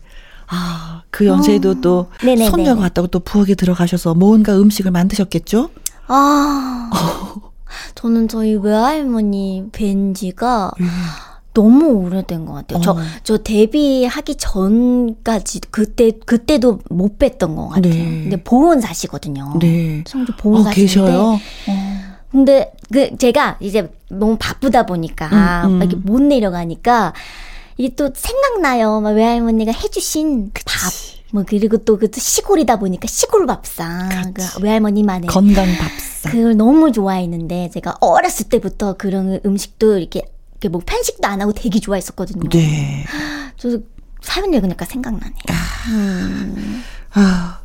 아, 0.49 1.03
그 1.09 1.25
연세에도 1.25 1.81
또 1.81 1.99
어. 1.99 2.09
네네네. 2.25 2.49
손녀가 2.49 2.81
왔다고 2.81 3.07
또 3.07 3.19
부엌에 3.19 3.55
들어가셔서 3.55 4.15
뭔가 4.15 4.57
음식을 4.57 4.91
만드셨겠죠? 4.91 5.69
아, 6.07 6.89
저는 7.95 8.27
저희 8.27 8.55
외할머니 8.55 9.65
뵌 9.71 10.13
지가 10.15 10.71
너무 11.53 11.85
오래된 11.87 12.45
것 12.45 12.53
같아요. 12.53 12.81
저, 12.81 12.91
어. 12.91 12.97
저 13.23 13.37
데뷔하기 13.37 14.35
전까지 14.35 15.61
그때, 15.69 16.11
그때도 16.11 16.79
못 16.89 17.19
뵀던 17.19 17.55
것 17.55 17.69
같아요. 17.69 17.93
네. 17.93 18.21
근데 18.23 18.43
보은 18.43 18.81
사시거든요. 18.81 19.55
네. 19.59 20.03
성주 20.07 20.33
보은 20.37 20.61
어, 20.61 20.63
사시인데. 20.63 20.81
계셔요? 20.81 21.39
근데 22.31 22.71
그 22.91 23.17
제가 23.17 23.57
이제 23.59 23.91
너무 24.09 24.37
바쁘다 24.39 24.85
보니까 24.85 25.63
음, 25.65 25.71
음. 25.73 25.77
막 25.79 25.85
이렇게 25.85 25.95
못 25.95 26.21
내려가니까 26.21 27.13
이게 27.79 27.95
또 27.95 28.11
생각나요. 28.13 28.99
막 28.99 29.11
외할머니가 29.11 29.71
해주신 29.71 30.51
밥. 30.53 30.91
뭐 31.31 31.43
그리고 31.47 31.77
또 31.77 31.97
그 31.97 32.09
시골이다 32.13 32.77
보니까 32.77 33.07
시골 33.07 33.45
밥상 33.45 34.33
그 34.33 34.43
외할머니만의 34.61 35.27
건강 35.27 35.65
밥상. 35.77 36.31
그걸 36.31 36.57
너무 36.57 36.91
좋아했는데 36.91 37.69
제가 37.73 37.95
어렸을 38.01 38.49
때부터 38.49 38.97
그런 38.97 39.39
음식도 39.45 39.97
이렇게 39.99 40.23
이렇게 40.53 40.67
뭐 40.69 40.81
편식도 40.85 41.25
안 41.25 41.41
하고 41.41 41.53
되게 41.53 41.79
좋아했었거든요. 41.79 42.49
네. 42.49 43.05
저도 43.55 43.83
사연 44.21 44.53
읽으니까 44.53 44.83
생각나네요. 44.83 45.33
아, 47.13 47.61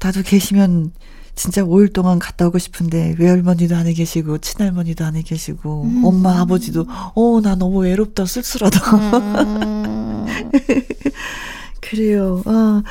나도 0.00 0.22
계시면 0.22 0.92
진짜 1.36 1.62
5일 1.62 1.92
동안 1.92 2.18
갔다 2.18 2.46
오고 2.46 2.58
싶은데 2.58 3.16
외할머니도 3.18 3.74
안에 3.76 3.92
계시고 3.92 4.38
친할머니도 4.38 5.04
안에 5.04 5.22
계시고 5.22 5.82
음. 5.84 6.04
엄마 6.04 6.38
아버지도 6.40 6.86
어 7.14 7.40
나 7.42 7.54
너무 7.56 7.78
외롭다 7.82 8.24
쓸쓸하다. 8.24 8.96
음, 8.96 10.26
그래요. 11.80 12.42
아, 12.46 12.82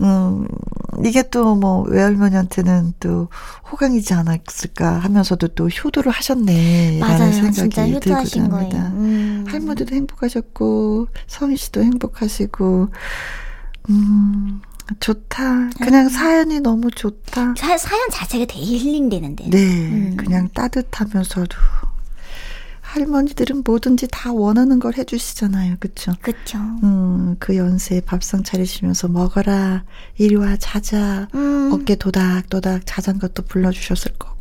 음, 0.00 0.46
이게 1.04 1.28
또 1.28 1.54
뭐 1.56 1.82
외할머니한테는 1.88 2.94
또 3.00 3.28
호강이지 3.70 4.14
않았을까 4.14 4.98
하면서도 5.00 5.48
또 5.48 5.68
효도를 5.68 6.12
하셨네. 6.12 6.98
라는 7.00 7.18
맞아요. 7.18 7.32
생각이 7.52 7.70
들고 7.74 7.96
효도하신 7.96 8.48
거예요. 8.48 8.70
음. 8.94 9.44
할머니도 9.48 9.94
행복하셨고 9.94 11.08
성희 11.26 11.56
씨도 11.56 11.82
행복하시고 11.82 12.88
음 13.90 14.60
좋다. 15.00 15.70
그냥 15.80 16.08
사연이 16.08 16.60
너무 16.60 16.90
좋다. 16.90 17.54
사, 17.56 17.76
사연 17.76 18.08
자체가 18.10 18.46
되게 18.46 18.60
힐링되는데. 18.60 19.50
네, 19.50 19.88
음. 19.90 20.16
그냥 20.16 20.48
따뜻하면서도 20.54 21.56
할머니들은 22.80 23.62
뭐든지 23.64 24.08
다 24.10 24.32
원하는 24.32 24.78
걸 24.78 24.94
해주시잖아요, 24.96 25.76
그렇죠? 25.78 26.12
그쵸. 26.22 26.58
음, 26.82 27.36
그 27.38 27.56
연세에 27.56 28.00
밥상 28.00 28.42
차리시면서 28.42 29.08
먹어라, 29.08 29.84
이리 30.16 30.36
와, 30.36 30.56
자자, 30.56 31.28
음. 31.34 31.70
어깨 31.72 31.96
도닥도닥 31.96 32.82
자전거도 32.86 33.42
불러주셨을 33.42 34.12
거고. 34.18 34.37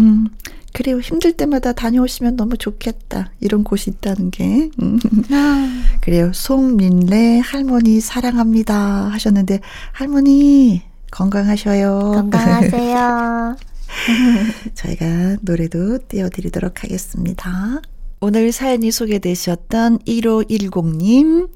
음, 0.00 0.28
그래요. 0.72 1.00
힘들 1.00 1.32
때마다 1.32 1.72
다녀오시면 1.72 2.36
너무 2.36 2.56
좋겠다. 2.58 3.32
이런 3.40 3.64
곳이 3.64 3.90
있다는 3.90 4.30
게. 4.30 4.70
음. 4.82 4.98
아, 5.30 5.82
그래요. 6.02 6.30
송민래 6.34 7.40
할머니 7.42 8.00
사랑합니다 8.00 9.08
하셨는데 9.10 9.60
할머니 9.92 10.82
건강하셔요. 11.10 12.12
건강하세요. 12.14 13.56
저희가 14.74 15.36
노래도 15.40 15.98
띄워드리도록 16.08 16.82
하겠습니다. 16.84 17.80
오늘 18.20 18.52
사연이 18.52 18.90
소개되셨던 18.90 20.00
1510님, 20.00 21.48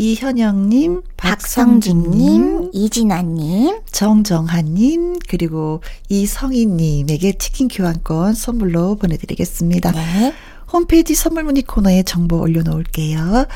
이현영님, 0.00 1.02
박성진님, 1.18 2.70
이진아님, 2.72 3.80
정정한님, 3.92 5.18
그리고 5.28 5.82
이성희님에게 6.08 7.36
치킨 7.36 7.68
교환권 7.68 8.32
선물로 8.32 8.96
보내드리겠습니다. 8.96 9.92
네. 9.92 10.32
홈페이지 10.72 11.14
선물 11.14 11.44
문의 11.44 11.64
코너에 11.64 12.02
정보 12.02 12.38
올려놓을게요. 12.38 13.46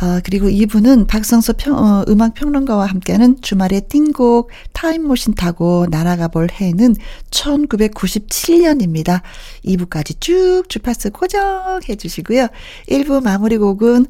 아, 0.00 0.20
그리고 0.24 0.48
이분은 0.48 1.06
박성서 1.06 1.54
평, 1.58 1.76
어, 1.76 2.04
음악 2.08 2.32
평론가와 2.32 2.86
함께하는 2.86 3.42
주말의 3.42 3.82
띵곡 3.90 4.48
타임머신 4.72 5.34
타고 5.34 5.86
날아가 5.90 6.28
볼 6.28 6.48
해는 6.50 6.96
1997년입니다. 7.30 9.20
2부까지 9.66 10.18
쭉 10.20 10.62
주파수 10.68 11.10
고정해 11.10 11.96
주시고요. 11.96 12.46
1부 12.88 13.22
마무리 13.22 13.58
곡은 13.58 14.06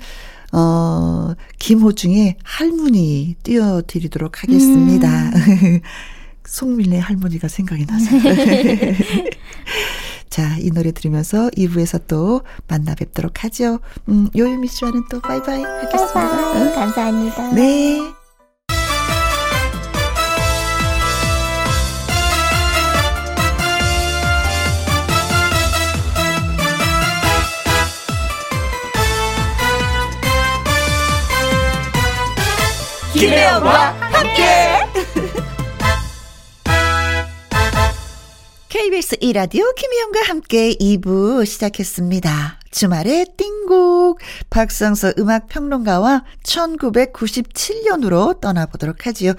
어, 0.52 1.34
김호중의 1.58 2.36
할머니 2.42 3.36
띄워드리도록 3.42 4.42
하겠습니다. 4.42 5.28
음. 5.28 5.80
송밀래 6.44 6.98
할머니가 6.98 7.48
생각이 7.48 7.86
나서. 7.86 8.10
자, 10.30 10.56
이 10.58 10.70
노래 10.70 10.92
들으면서 10.92 11.48
2부에서 11.56 12.06
또 12.06 12.42
만나 12.66 12.94
뵙도록 12.94 13.44
하죠. 13.44 13.80
음, 14.08 14.28
요유미 14.36 14.68
씨와는 14.68 15.04
또 15.10 15.20
바이바이 15.20 15.62
하겠습니다. 15.62 16.12
바이바이. 16.12 16.66
응? 16.66 16.74
감사합니다. 16.74 17.52
네. 17.54 18.19
김혜영과 33.20 33.92
함께. 34.00 34.42
KBS 38.70 39.18
이라디오 39.20 39.70
김희영과 39.74 40.20
함께 40.26 40.72
2부 40.72 41.44
시작했습니다. 41.44 42.60
주말의 42.70 43.26
띵곡 43.36 44.20
박성서 44.48 45.12
음악평론가와 45.18 46.24
1997년으로 46.42 48.40
떠나보도록 48.40 49.06
하지요. 49.06 49.34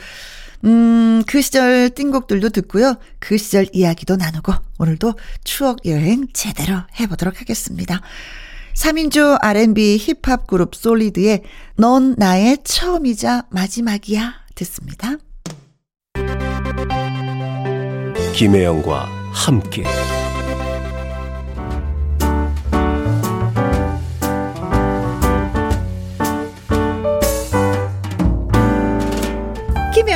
음, 0.64 1.24
그 1.26 1.42
시절 1.42 1.90
띵곡들도 1.90 2.50
듣고요. 2.50 2.98
그 3.18 3.40
시절 3.40 3.66
이야기도 3.74 4.16
나누고 4.16 4.54
오늘도 4.78 5.16
추억 5.44 5.88
여행 5.88 6.28
제대로 6.34 6.78
해보도록 7.00 7.42
하겠습니다. 7.42 8.00
3인조 8.82 9.38
R&B 9.42 9.98
힙합 10.00 10.48
그룹 10.48 10.74
솔리드의 10.74 11.44
넌 11.78 12.16
나의 12.18 12.58
처음이자 12.64 13.44
마지막이야 13.52 14.34
듣습니다. 14.56 15.18
김혜영과 18.34 19.08
함께 19.34 19.84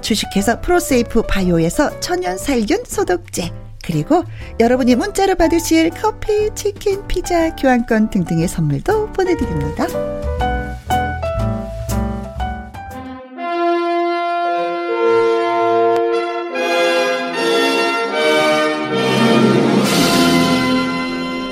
주식회사 0.00 0.60
프로세이프 0.60 1.22
바이오에서 1.22 2.00
천연 2.00 2.38
살균 2.38 2.84
소독제 2.84 3.50
그리고 3.86 4.24
여러분이 4.58 4.96
문자로 4.96 5.36
받으실 5.36 5.90
커피, 5.90 6.50
치킨, 6.54 7.06
피자, 7.06 7.54
교환권 7.54 8.10
등등의 8.10 8.48
선물도 8.48 9.12
보내드립니다. 9.12 9.86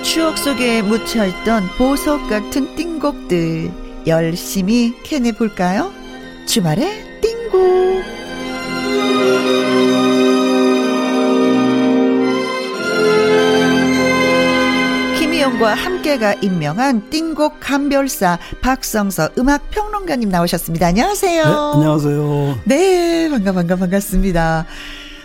추억 0.03 0.37
속에 0.39 0.83
묻혀있던 0.83 1.69
보석 1.79 2.29
같은 2.29 2.75
띵곡들 2.75 3.71
열심히 4.07 5.01
캐내볼까요? 5.05 5.93
주말에 6.47 7.14
띵곡 7.55 8.03
김희영과 15.19 15.75
함께가 15.75 16.35
임명한 16.35 17.11
띵곡 17.11 17.61
감별사 17.61 18.39
박성서 18.61 19.31
음악 19.39 19.71
평론가님 19.71 20.29
나오셨습니다. 20.29 20.89
안녕하세요. 20.89 21.45
네, 21.45 21.51
안녕하세요. 21.75 22.59
네, 22.65 23.29
반가 23.31 23.53
반가 23.53 23.77
반갑습니다. 23.77 24.67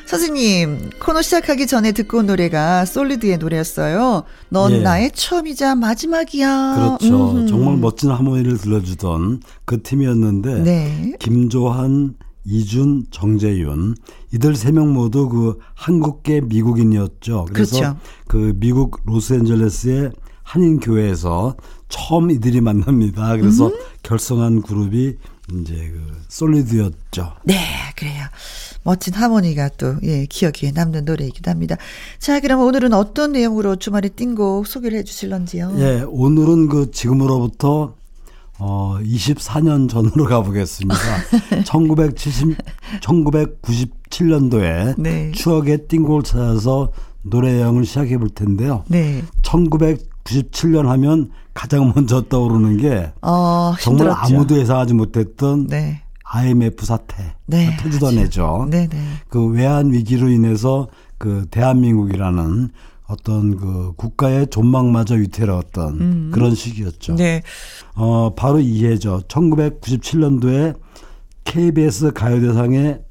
선생님, 0.09 0.89
코너 0.99 1.21
시작하기 1.21 1.67
전에 1.67 1.91
듣고 1.91 2.17
온 2.17 2.25
노래가 2.25 2.83
솔리드의 2.85 3.37
노래였어요. 3.37 4.23
넌 4.49 4.71
예. 4.71 4.79
나의 4.79 5.11
처음이자 5.13 5.75
마지막이야. 5.75 6.97
그렇죠. 6.97 7.31
음흠. 7.31 7.47
정말 7.47 7.77
멋진 7.77 8.09
하모니를 8.09 8.57
들려주던 8.57 9.43
그 9.65 9.83
팀이었는데 9.83 10.63
네. 10.63 11.13
김조한, 11.19 12.15
이준, 12.43 13.05
정재윤 13.11 13.93
이들 14.33 14.55
세 14.55 14.71
명 14.71 14.93
모두 14.93 15.29
그 15.29 15.59
한국계 15.75 16.41
미국인이었죠. 16.41 17.45
그래서 17.53 17.77
그렇죠. 17.77 17.97
그 18.27 18.53
미국 18.55 19.01
로스앤젤레스의 19.05 20.11
한인 20.41 20.79
교회에서 20.79 21.55
처음 21.87 22.31
이들이 22.31 22.61
만납니다. 22.61 23.37
그래서 23.37 23.67
음. 23.67 23.73
결성한 24.01 24.63
그룹이 24.63 25.17
이제 25.53 25.73
그 25.93 26.17
솔리드였죠. 26.29 27.33
네, 27.43 27.55
그래요. 27.95 28.23
멋진 28.83 29.13
하모니가 29.13 29.69
또, 29.77 29.95
예, 30.03 30.25
기억에 30.25 30.71
남는 30.73 31.05
노래이기도 31.05 31.51
합니다. 31.51 31.75
자, 32.17 32.39
그럼 32.39 32.61
오늘은 32.61 32.93
어떤 32.93 33.33
내용으로 33.33 33.75
주말에 33.75 34.09
띵곡 34.09 34.67
소개를 34.67 34.99
해 34.99 35.03
주실런지요? 35.03 35.73
예, 35.77 36.03
오늘은 36.07 36.69
그 36.69 36.91
지금으로부터 36.91 37.95
어, 38.61 38.97
24년 39.01 39.89
전으로 39.89 40.25
가보겠습니다. 40.25 40.99
1970, 41.63 42.57
1997년도에 43.01 44.95
네. 44.97 45.31
추억의 45.31 45.87
띵곡을 45.87 46.23
찾아서 46.23 46.91
노래 47.21 47.61
여행을 47.61 47.85
시작해 47.85 48.17
볼 48.17 48.29
텐데요. 48.29 48.83
네. 48.87 49.23
1997년 49.43 50.87
하면 50.87 51.31
가장 51.54 51.91
먼저 51.95 52.21
떠오르는 52.21 52.77
게 52.77 53.12
어, 53.21 53.73
정말 53.81 54.10
아무도 54.10 54.58
예상하지 54.58 54.93
못했던 54.93 55.67
네. 55.67 56.01
IMF 56.32 56.86
사태, 56.86 57.36
네, 57.46 57.75
터지던 57.77 58.17
해죠. 58.19 58.67
네, 58.69 58.88
네. 58.88 58.98
그 59.30 59.48
외환 59.48 59.92
위기로 59.92 60.30
인해서 60.30 60.88
그 61.17 61.48
대한민국이라는 61.50 62.69
어떤 63.08 63.58
그 63.58 63.94
국가의 63.96 64.48
존망마저 64.48 65.15
위태로웠던 65.15 65.94
음. 66.00 66.32
그런 66.32 66.54
시기였죠. 66.54 67.15
네. 67.15 67.42
어, 67.96 68.34
바로 68.36 68.60
이해죠. 68.60 69.21
1997년도에 69.27 70.80
KBS 71.46 72.13
가요대상의 72.13 73.02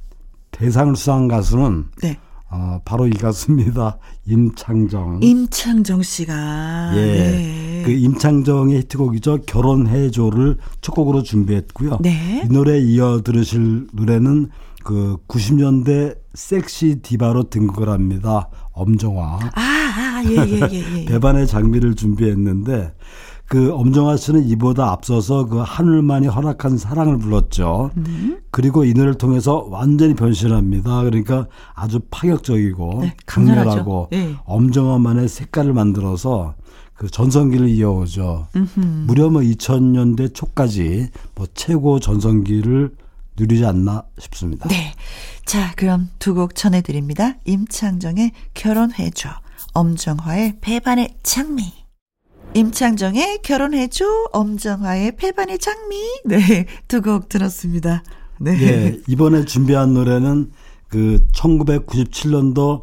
대상을 0.53 0.95
수상한 0.95 1.27
가수는 1.27 1.87
네. 2.01 2.17
어, 2.51 2.81
바로 2.85 3.07
이 3.07 3.11
가수입니다. 3.11 3.99
임창정. 4.27 5.21
임창정 5.23 6.03
씨가. 6.03 6.93
예. 6.95 7.01
네. 7.01 7.83
그 7.85 7.91
임창정의 7.93 8.79
히트곡이죠. 8.79 9.43
결혼해줘를 9.47 10.59
첫 10.81 10.93
곡으로 10.93 11.23
준비했고요. 11.23 11.99
네. 12.01 12.43
이 12.45 12.49
노래 12.49 12.79
이어 12.79 13.23
들으실 13.23 13.89
노래는 13.93 14.51
그 14.85 15.17
90년대 15.29 16.17
섹시 16.35 17.01
디바로 17.03 17.51
등극을 17.51 17.89
합니다. 17.89 18.49
엄정화. 18.73 19.39
아, 19.55 19.61
아 19.61 20.23
예, 20.25 20.37
예, 20.37 20.61
예, 20.73 21.01
예. 21.01 21.05
배반의 21.07 21.47
장미를 21.47 21.95
준비했는데 21.95 22.95
그 23.49 23.73
엄정화 23.73 24.19
씨는 24.19 24.47
이보다 24.49 24.91
앞서서 24.91 25.47
그 25.47 25.59
하늘만이 25.59 26.27
허락한 26.27 26.77
사랑을 26.77 27.17
불렀죠. 27.19 27.91
음. 27.97 28.39
그리고 28.51 28.85
이 28.85 28.93
노래를 28.93 29.15
통해서 29.15 29.67
완전히 29.71 30.15
변신합니다. 30.15 31.03
그러니까 31.05 31.47
아주 31.75 31.99
파격적이고 32.11 32.99
네, 33.03 33.15
강렬하고 33.25 34.09
네. 34.11 34.35
엄정화만의 34.45 35.29
색깔을 35.29 35.73
만들어서 35.73 36.55
그 36.93 37.09
전성기를 37.09 37.69
이어오죠. 37.71 38.49
음흠. 38.55 38.81
무려 39.07 39.31
뭐 39.31 39.41
2000년대 39.41 40.35
초까지 40.35 41.09
뭐 41.35 41.47
최고 41.55 42.01
전성기를 42.01 42.91
누리지 43.39 43.65
않나 43.65 44.03
싶습니다. 44.19 44.69
네. 44.69 44.93
자, 45.47 45.73
그럼 45.77 46.11
두 46.19 46.35
곡 46.35 46.55
전해드립니다. 46.55 47.37
임창정의 47.47 48.33
결혼해줘. 48.53 49.31
엄정화의 49.73 50.57
배반의 50.61 51.15
장미. 51.23 51.73
임창정의 52.59 53.39
결혼해줘, 53.43 54.05
엄정화의 54.33 55.17
패반의 55.17 55.59
장미. 55.59 55.97
네, 56.25 56.67
두 56.89 57.01
곡 57.01 57.29
들었습니다. 57.29 58.03
네. 58.41 58.57
네. 58.57 59.01
이번에 59.07 59.45
준비한 59.45 59.95
노래는 59.95 60.51
그 60.89 61.25
1997년도 61.35 62.83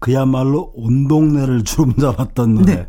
그야말로 0.00 0.72
온 0.74 1.06
동네를 1.08 1.62
주름 1.64 1.94
잡았던 1.96 2.54
노래. 2.54 2.74
네. 2.74 2.88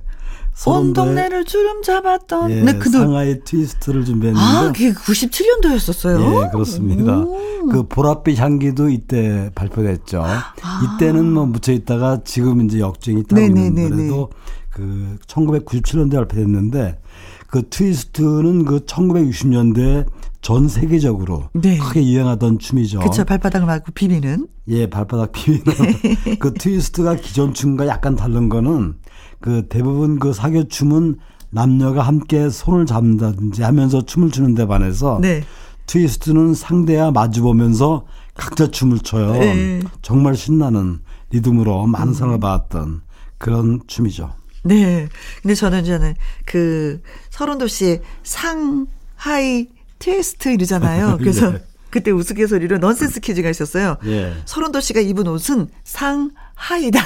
온 0.66 0.92
동네를 0.94 1.46
주름 1.46 1.84
잡았던 1.84 2.50
예, 2.50 2.64
네, 2.64 2.74
그 2.80 2.90
상하이 2.90 3.44
트위스트를 3.44 4.04
준비했는데 4.06 4.44
아, 4.44 4.72
그게 4.72 4.92
97년도였었어요? 4.92 6.46
예, 6.46 6.50
그렇습니다. 6.50 7.20
오. 7.20 7.68
그 7.72 7.84
보랏빛 7.88 8.38
향기도 8.38 8.90
이때 8.90 9.52
발표됐죠. 9.54 10.24
아. 10.26 10.54
이때는 10.96 11.32
뭐 11.32 11.46
묻혀 11.46 11.74
있다가 11.74 12.22
지금 12.24 12.66
이제 12.66 12.80
역주행이 12.80 13.26
따고 13.26 13.40
있는 13.40 13.76
노래도 13.76 14.32
그 14.78 15.18
1997년도에 15.26 16.16
발표됐는데 16.16 17.00
그 17.48 17.68
트위스트는 17.68 18.66
그 18.66 18.86
1960년대 18.86 20.06
전 20.42 20.68
세계적으로 20.68 21.50
네. 21.54 21.80
크게 21.80 22.06
유행하던 22.06 22.60
춤이죠. 22.60 23.00
그렇죠. 23.00 23.26
발바닥을 23.26 23.66
맞고 23.66 23.92
비비는. 23.94 24.48
예, 24.68 24.88
발바닥 24.88 25.32
비비는. 25.32 26.38
그 26.40 26.54
트위스트가 26.54 27.16
기존 27.16 27.56
춤과 27.56 27.88
약간 27.88 28.16
다른 28.16 28.50
거는 28.50 28.98
그 29.40 29.66
대부분 29.68 30.20
그 30.20 30.32
사교 30.32 30.68
춤은 30.68 31.18
남녀가 31.50 32.04
함께 32.04 32.50
손을 32.50 32.86
잡는다든지 32.86 33.64
하면서 33.64 34.06
춤을 34.06 34.30
추는 34.30 34.54
데 34.54 34.68
반해서 34.68 35.18
네. 35.20 35.44
트위스트는 35.88 36.54
상대와 36.54 37.12
마주 37.12 37.42
보면서 37.42 38.06
각자 38.36 38.70
춤을 38.70 39.00
춰요. 39.00 39.32
네. 39.32 39.82
정말 40.04 40.36
신나는 40.36 41.00
리듬으로 41.32 41.88
많은 41.88 42.14
사랑을 42.14 42.40
받았던 42.40 43.02
그런 43.40 43.80
춤이죠. 43.88 44.37
네. 44.64 45.08
근데 45.42 45.56
저는 45.56 45.86
저는 45.86 46.16
그 46.46 47.02
서른도 47.30 47.68
씨 47.68 48.00
상하이 48.24 49.68
테스트 50.00 50.50
이러잖아요. 50.50 51.18
그래서 51.22 51.52
네. 51.52 51.60
그때 51.90 52.12
우스갯소리로 52.12 52.78
넌센스 52.80 53.20
퀴즈가 53.20 53.50
있었어요. 53.50 53.98
예. 54.06 54.34
서른도 54.46 54.80
씨가 54.82 55.00
입은 55.02 55.28
옷은 55.28 55.70
상하이다. 55.84 57.00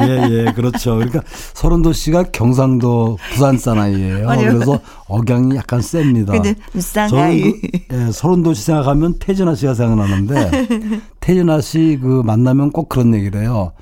예, 0.00 0.28
예, 0.30 0.52
그렇죠. 0.52 0.94
그러니까 0.96 1.22
서른도 1.54 1.92
씨가 1.92 2.24
경상도 2.32 3.18
부산 3.32 3.58
사나이예요. 3.58 4.28
아니요. 4.28 4.52
그래서 4.54 4.80
억양이 5.08 5.54
약간 5.56 5.82
셉니다. 5.82 6.32
근데 6.32 6.54
상하이. 6.80 7.52
그, 7.52 7.68
예, 7.92 8.10
서른도 8.12 8.54
씨 8.54 8.62
생각하면 8.64 9.18
태진아 9.18 9.54
씨가 9.54 9.74
생각나는데 9.74 10.66
태진아 11.20 11.60
씨 11.60 11.98
그 12.00 12.22
만나면 12.24 12.70
꼭 12.72 12.88
그런 12.88 13.14
얘기를 13.14 13.40
해요. 13.42 13.72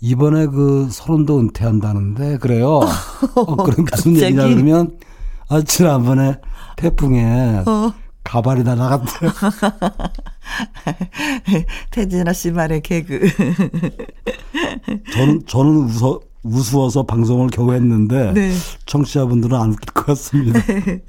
이번에 0.00 0.46
그 0.46 0.88
서른도 0.90 1.38
은퇴한다는데 1.40 2.38
그래요. 2.38 2.80
어, 3.34 3.56
그럼 3.56 3.86
무슨 3.90 4.16
얘기냐 4.16 4.44
그러면 4.48 4.96
아 5.48 5.60
지난번에 5.62 6.36
태풍에 6.76 7.62
어. 7.66 7.92
가발이 8.24 8.64
다 8.64 8.74
나갔대요. 8.74 9.30
태진아 11.90 12.32
씨 12.32 12.50
말의 12.50 12.82
개그. 12.82 13.20
저는, 15.12 15.42
저는 15.46 15.70
웃어, 15.72 16.20
우스워서 16.42 17.04
방송을 17.04 17.48
겨우 17.48 17.72
했는데, 17.72 18.32
네. 18.32 18.52
청취자분들은 18.86 19.56
안 19.56 19.70
웃길 19.70 19.92
것 19.92 20.06
같습니다. 20.06 20.60
네. 20.60 21.02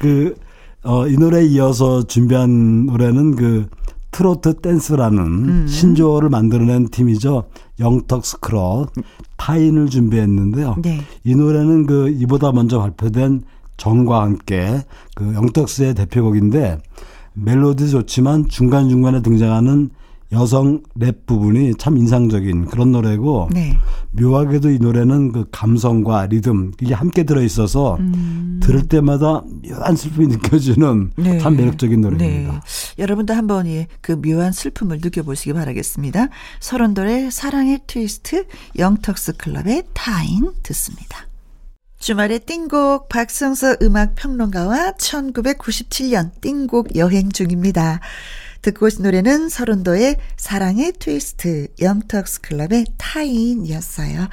그, 0.00 0.34
어, 0.82 1.06
이 1.06 1.16
노래에 1.16 1.44
이어서 1.46 2.02
준비한 2.02 2.86
노래는 2.86 3.36
그, 3.36 3.68
트로트 4.14 4.60
댄스라는 4.60 5.18
음. 5.18 5.66
신조어를 5.66 6.28
만들어낸 6.28 6.88
팀이죠. 6.88 7.48
영턱스 7.80 8.24
클럽 8.24 8.92
타인을 9.36 9.88
준비했는데요. 9.88 10.76
네. 10.82 11.00
이 11.24 11.34
노래는 11.34 11.86
그 11.86 12.10
이보다 12.10 12.52
먼저 12.52 12.78
발표된 12.78 13.42
정과 13.76 14.22
함께 14.22 14.82
그 15.14 15.34
영턱스의 15.34 15.94
대표곡인데 15.94 16.78
멜로디 17.34 17.90
좋지만 17.90 18.48
중간중간에 18.48 19.22
등장하는 19.22 19.90
여성 20.32 20.82
랩 20.96 21.26
부분이 21.26 21.74
참 21.78 21.96
인상적인 21.96 22.66
그런 22.66 22.92
노래고 22.92 23.50
네. 23.52 23.76
묘하게도 24.12 24.70
이 24.70 24.78
노래는 24.78 25.32
그 25.32 25.46
감성과 25.50 26.26
리듬 26.26 26.72
이게 26.80 26.92
함께 26.94 27.24
들어 27.24 27.42
있어서 27.42 27.96
음. 28.00 28.60
들을 28.62 28.88
때마다 28.88 29.42
묘한 29.62 29.96
슬픔이 29.96 30.26
느껴지는 30.28 31.12
네. 31.16 31.38
참 31.38 31.56
매력적인 31.56 32.00
노래입니다. 32.00 32.52
네. 32.52 32.60
여러분도 32.98 33.32
한번 33.34 33.64
그 34.00 34.20
묘한 34.20 34.52
슬픔을 34.52 34.98
느껴보시기 35.02 35.52
바라겠습니다. 35.52 36.28
설운도의 36.60 37.30
사랑의 37.30 37.80
트위스트 37.86 38.46
영턱스 38.76 39.36
클럽의 39.36 39.84
타인 39.92 40.52
듣습니다. 40.62 41.26
주말의 42.04 42.40
띵곡 42.40 43.08
박성서 43.08 43.76
음악 43.80 44.14
평론가와 44.14 44.92
1997년 44.98 46.32
띵곡 46.42 46.96
여행 46.96 47.32
중입니다. 47.32 48.00
듣고 48.60 48.84
오신 48.84 49.04
노래는 49.04 49.48
설운도의 49.48 50.16
사랑의 50.36 50.92
트위스트 50.98 51.68
영턱스 51.80 52.42
클럽의 52.42 52.84
타인이었어요. 52.98 54.28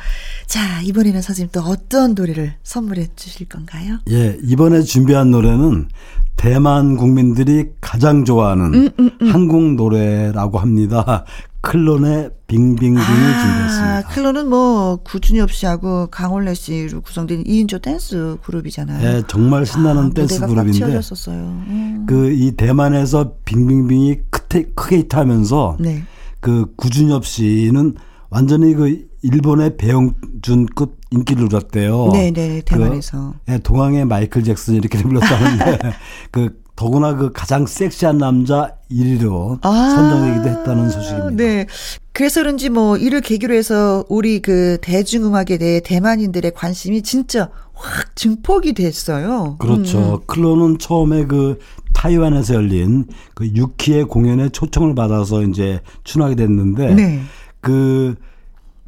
자, 0.48 0.82
이번에는 0.82 1.22
선생님 1.22 1.52
또 1.54 1.62
어떤 1.62 2.14
노래를 2.14 2.56
선물해 2.62 3.08
주실 3.16 3.48
건가요? 3.48 4.00
예, 4.10 4.38
이번에 4.44 4.82
준비한 4.82 5.32
노래는 5.32 5.88
대만 6.36 6.98
국민들이 6.98 7.70
가장 7.80 8.26
좋아하는 8.26 8.74
음, 8.74 8.90
음, 9.00 9.12
음. 9.22 9.32
한국 9.32 9.76
노래라고 9.76 10.60
합니다. 10.60 11.24
클론의 11.62 12.32
빙빙빙을 12.48 13.02
아, 13.02 13.06
준비했습니다. 13.06 14.08
클론은 14.10 14.50
뭐 14.50 14.98
구준엽 15.04 15.52
씨하고 15.52 16.08
강원래 16.08 16.54
씨로 16.54 17.02
구성된 17.02 17.44
2인조 17.44 17.82
댄스 17.82 18.38
그룹이잖아요. 18.44 19.00
네, 19.00 19.24
정말 19.28 19.66
신나는 19.66 20.06
아, 20.06 20.10
댄스 20.14 20.40
그룹인데. 20.40 21.00
음. 21.30 22.06
그이 22.08 22.54
대만에서 22.58 23.36
빙빙빙이 23.46 24.22
크게, 24.32 24.72
크게 24.76 24.98
히트하면서 25.00 25.78
네. 25.80 26.04
그 26.40 26.74
구준엽 26.76 27.26
씨는 27.26 27.96
완전히 28.32 28.74
그 28.74 29.08
일본의 29.22 29.78
배용준급 29.78 31.00
인기를 31.12 31.44
누렸대요. 31.44 32.10
네, 32.14 32.32
네, 32.32 32.62
대만에서. 32.66 33.34
그, 33.46 33.52
네, 33.52 33.60
동양의 33.60 34.06
마이클 34.06 34.44
잭슨 34.44 34.76
이렇게 34.76 34.98
불렀다는데 35.02 35.80
그 36.32 36.61
더구나 36.82 37.16
그 37.16 37.32
가장 37.32 37.68
섹시한 37.68 38.18
남자 38.18 38.74
1위로 38.90 39.60
아, 39.62 39.70
선정되기도 39.72 40.50
했다는 40.50 40.90
소식입니다. 40.90 41.44
네. 41.44 41.68
그래서 42.12 42.42
그런지 42.42 42.70
뭐 42.70 42.98
이를 42.98 43.22
계기로 43.22 43.54
해서 43.54 44.04
우리 44.10 44.42
그 44.42 44.80
대중음악에 44.82 45.60
대해 45.60 45.80
대만인들의 45.80 46.52
관심이 46.56 47.04
진짜 47.04 47.52
확 47.76 48.16
증폭이 48.16 48.74
됐어요. 48.74 49.58
그렇죠. 49.60 50.16
음. 50.16 50.20
클로는 50.26 50.80
처음에 50.80 51.26
그 51.26 51.60
타이완에서 51.94 52.56
열린 52.56 53.06
그 53.36 53.46
유키의 53.46 54.06
공연에 54.06 54.50
초청을 54.50 54.96
받아서 54.96 55.44
이제 55.44 55.82
출연하게 56.04 56.36
됐는데 56.36 56.96
네. 56.96 57.22
그 57.60 58.16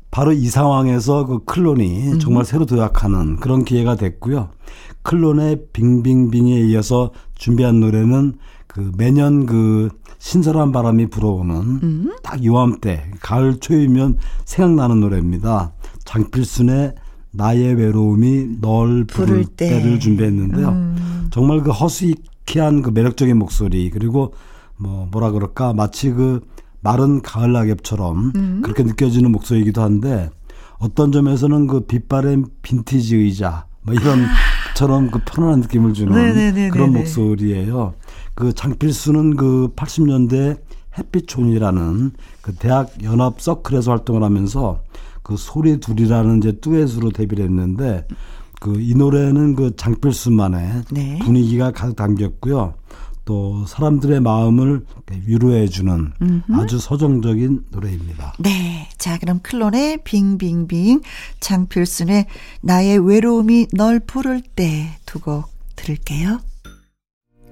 바로 0.10 0.32
이 0.32 0.48
상황에서 0.48 1.28
그 1.28 1.46
클론이 1.46 2.14
음. 2.14 2.20
정말 2.20 2.44
새로 2.44 2.66
도약하는 2.66 3.36
그런 3.36 3.64
기회가 3.64 3.96
됐고요. 3.96 4.50
클론의 5.04 5.68
빙빙빙에 5.74 6.60
이어서 6.62 7.12
준비한 7.44 7.82
노래는 7.82 8.36
그 8.68 8.94
매년 8.96 9.46
그 9.46 9.90
신선한 10.18 10.72
바람이 10.72 11.08
불어오는 11.08 11.56
음. 11.84 12.16
딱 12.24 12.42
요맘때 12.42 13.12
가을 13.20 13.60
초이면 13.60 14.16
생각나는 14.46 15.02
노래입니다. 15.02 15.74
장필순의 16.06 16.96
나의 17.32 17.74
외로움이 17.74 18.62
널 18.62 19.04
부를, 19.04 19.44
때. 19.44 19.82
를 19.82 20.00
준비했는데요. 20.00 20.70
음. 20.70 21.28
정말 21.32 21.62
그 21.64 21.72
허스키한 21.72 22.82
그 22.82 22.92
매력적인 22.92 23.38
목소리 23.38 23.90
그리고 23.90 24.34
뭐 24.78 25.10
뭐라 25.12 25.32
그럴까 25.32 25.74
마치 25.74 26.12
그 26.12 26.48
마른 26.80 27.22
가을 27.22 27.52
낙엽처럼 27.52 28.32
음. 28.38 28.62
그렇게 28.64 28.84
느껴지는 28.84 29.34
목소리이기도 29.34 29.82
한데 29.82 30.30
어떤 30.78 31.12
점에서는 31.12 31.68
그 31.68 31.82
빛바랜 31.82 32.46
빈티지 32.62 33.18
의자 33.18 33.66
뭐 33.82 33.94
이런 33.94 34.22
아. 34.84 34.88
처럼 34.88 35.10
그 35.10 35.20
편안한 35.26 35.62
느낌을 35.62 35.94
주는 35.94 36.14
네네네네네. 36.14 36.70
그런 36.70 36.92
목소리예요. 36.94 37.94
그 38.36 38.54
장필수는 38.54 39.36
그 39.36 39.70
80년대 39.76 40.60
햇빛촌이라는 40.98 42.12
그 42.42 42.54
대학 42.56 42.92
연합 43.04 43.42
서클에서 43.42 43.92
활동을 43.92 44.24
하면서 44.24 44.82
그 45.24 45.38
소리 45.38 45.80
둘이라는 45.80 46.40
이제 46.40 46.52
듀엣으로 46.60 47.12
데뷔를 47.12 47.46
했는데 47.46 48.06
그 48.60 48.78
이 48.80 48.96
노래는 48.96 49.56
그 49.56 49.76
장필수만의 49.76 50.84
네. 50.92 51.20
분위기가 51.22 51.72
가득 51.72 51.96
담겼고요. 51.98 52.74
또 53.26 53.66
사람들의 53.66 54.20
마음을 54.20 54.86
위로해주는 55.26 56.14
음흠. 56.22 56.44
아주 56.62 56.78
서정적인 56.80 57.66
노래입니다. 57.72 58.34
네. 58.40 58.90
자, 58.98 59.18
그럼 59.18 59.40
클론의 59.42 60.00
빙빙빙, 60.04 61.02
장필순의 61.40 62.26
나의 62.62 63.00
외로움이 63.08 63.68
널 63.74 64.00
부를 64.00 64.42
때 64.42 64.98
두 65.06 65.20
곡 65.20 65.46
들을게요. 65.76 66.40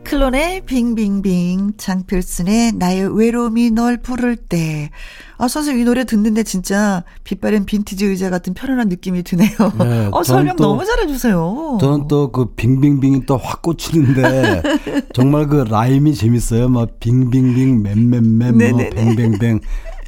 클론의 0.04 0.62
빙빙빙, 0.66 1.74
장필순의 1.78 2.74
나의 2.74 3.18
외로움이 3.18 3.72
널 3.72 3.97
부를 3.97 4.36
때. 4.36 4.89
아, 5.38 5.47
선생님 5.47 5.82
이 5.82 5.86
노래 5.86 6.04
듣는데 6.04 6.43
진짜 6.43 7.04
빛바랜 7.24 7.66
빈티지 7.66 8.06
의자 8.06 8.30
같은 8.30 8.54
편안한 8.54 8.89
느낌이 8.89 9.24
드네요. 9.24 9.49
네, 9.80 10.10
어, 10.12 10.24
설명 10.24 10.56
또, 10.58 10.64
너무 10.64 10.86
잘해주세요. 10.86 11.78
저는 11.80 12.08
또 12.08 12.32
그 12.32 12.54
빙빙빙이 12.56 13.26
또 13.26 13.38
확 13.38 13.62
꽂히는데 13.62 14.62
정말 15.14 15.47
그 15.47 15.64
라임이 15.68 16.14
재밌어요. 16.16 16.68
막 16.70 16.99
빙빙빙, 16.99 17.82
맴맴맴, 17.82 18.58
뭐 18.72 18.89
뱅뱅뱅. 18.89 19.60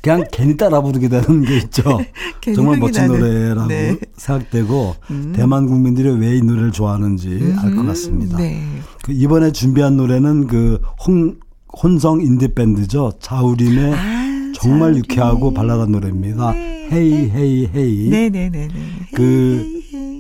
그냥 0.03 0.25
괜히 0.33 0.57
따라 0.57 0.81
부르게 0.81 1.07
되는 1.07 1.43
게 1.43 1.57
있죠. 1.59 1.81
정말 2.53 2.77
멋진 2.77 3.03
나는. 3.07 3.19
노래라고 3.19 3.67
네. 3.69 3.97
생각되고 4.17 4.95
음. 5.11 5.33
대만 5.33 5.65
국민들이 5.65 6.09
왜 6.09 6.35
이 6.37 6.41
노래를 6.41 6.71
좋아하는지 6.73 7.29
음. 7.29 7.55
알것 7.57 7.85
같습니다. 7.87 8.37
네. 8.37 8.61
그 9.01 9.13
이번에 9.13 9.51
준비한 9.53 9.95
노래는 9.95 10.47
그 10.47 10.81
홍, 11.07 11.37
혼성 11.81 12.21
인디 12.21 12.49
밴드죠. 12.53 13.13
자우림의 13.19 13.93
아, 13.93 14.51
정말 14.55 14.89
자우림. 14.91 14.97
유쾌하고 14.97 15.53
발랄한 15.53 15.91
노래입니다. 15.93 16.51
네. 16.51 16.89
헤이 16.91 17.29
헤이 17.29 17.69
헤이. 17.73 18.09
네네네. 18.09 18.67
그 19.15 19.65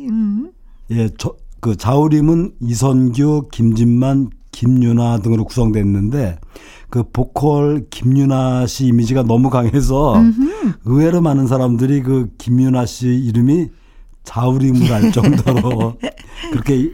음. 0.09 0.51
예, 0.91 1.09
저, 1.17 1.35
그 1.59 1.75
자우림은 1.75 2.53
이선규, 2.61 3.49
김진만, 3.51 4.29
김유나 4.53 5.17
등으로 5.19 5.43
구성됐는데 5.43 6.37
그 6.89 7.03
보컬 7.11 7.87
김윤아 7.89 8.67
씨 8.67 8.85
이미지가 8.85 9.23
너무 9.23 9.49
강해서 9.49 10.15
음흠. 10.15 10.73
의외로 10.85 11.19
많은 11.21 11.47
사람들이 11.47 12.03
그 12.03 12.29
김윤아 12.37 12.85
씨 12.85 13.07
이름이 13.07 13.69
자우림인 14.23 14.74
줄 14.74 14.93
알 14.93 15.11
정도로 15.11 15.95
그렇게 16.53 16.91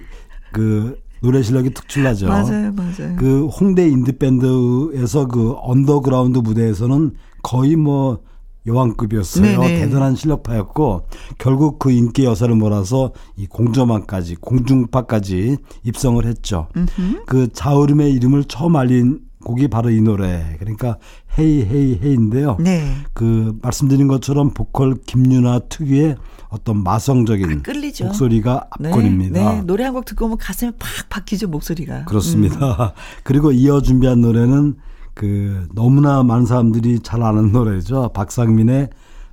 그 0.52 0.98
노래 1.22 1.44
실력이 1.44 1.74
특출나죠. 1.74 2.28
맞아요, 2.28 2.72
맞아요. 2.72 3.16
그 3.18 3.46
홍대 3.48 3.88
인디 3.88 4.14
밴드에서 4.14 5.28
그 5.28 5.54
언더그라운드 5.58 6.40
무대에서는 6.40 7.12
거의 7.44 7.76
뭐 7.76 8.22
여왕급이었어요. 8.68 9.60
네네. 9.62 9.80
대단한 9.80 10.16
실력파였고 10.16 11.08
결국 11.38 11.80
그 11.80 11.92
인기 11.92 12.26
여세를 12.26 12.54
몰아서 12.56 13.12
이 13.38 13.48
공저만까지 13.48 14.36
공중파까지 14.36 15.58
입성을 15.84 16.24
했죠. 16.26 16.68
음흠. 16.76 17.24
그 17.26 17.48
자우림의 17.52 18.14
이름을 18.14 18.44
처음 18.46 18.76
알린 18.76 19.22
곡이 19.44 19.70
바로 19.70 19.90
이 19.90 20.02
노래. 20.02 20.58
그러니까 20.60 20.98
헤이 21.38 21.64
헤이 21.64 22.00
헤이인데요. 22.04 22.58
네. 22.60 22.94
그 23.14 23.58
말씀드린 23.62 24.08
것처럼 24.08 24.54
보컬 24.54 24.96
김유나 25.06 25.60
특유의 25.70 26.18
어떤 26.50 26.84
마성적인 26.84 27.46
아, 27.46 28.06
목소리가 28.06 28.68
압권입니다. 28.72 29.40
네, 29.40 29.56
네. 29.58 29.62
노래 29.64 29.84
한 29.86 29.94
곡 29.94 30.06
듣고 30.06 30.26
오면 30.26 30.38
가슴에 30.40 30.72
팍 30.78 31.10
박히죠 31.10 31.48
목소리가. 31.48 32.06
그렇습니다. 32.06 32.58
음. 32.74 32.90
그리고 33.24 33.52
이어 33.52 33.82
준비한 33.82 34.22
노래는 34.22 34.76
그 35.20 35.68
너무나 35.74 36.24
많은 36.24 36.46
사람들이 36.46 37.02
잘 37.02 37.22
아는 37.22 37.52
노래죠. 37.52 38.10
박상민의 38.14 38.90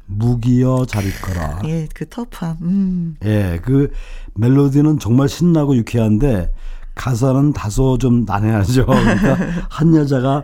무기여 0.06 0.84
잘 0.88 1.06
있거라. 1.06 1.60
예, 1.64 1.86
그 1.94 2.08
터프함. 2.08 2.56
음. 2.62 3.16
예, 3.24 3.60
그 3.62 3.92
멜로디는 4.34 4.98
정말 4.98 5.28
신나고 5.28 5.76
유쾌한데 5.76 6.52
가사는 6.96 7.52
다소 7.52 7.98
좀 7.98 8.24
난해하죠. 8.24 8.84
그러니까 8.86 9.38
한 9.70 9.94
여자가 9.94 10.42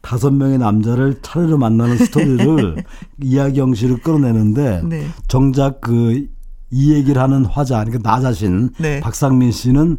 다섯 0.00 0.30
명의 0.30 0.56
남자를 0.56 1.18
차례로 1.20 1.58
만나는 1.58 1.98
스토리를 1.98 2.82
이야기 3.22 3.60
형식으로 3.60 3.98
끌어내는데 3.98 4.82
네. 4.84 5.06
정작 5.26 5.82
그 5.82 6.26
이 6.70 6.92
얘기를 6.92 7.20
하는 7.20 7.44
화자 7.44 7.84
그러니까 7.84 8.10
나 8.10 8.20
자신 8.20 8.70
네. 8.78 9.00
박상민 9.00 9.52
씨는 9.52 9.98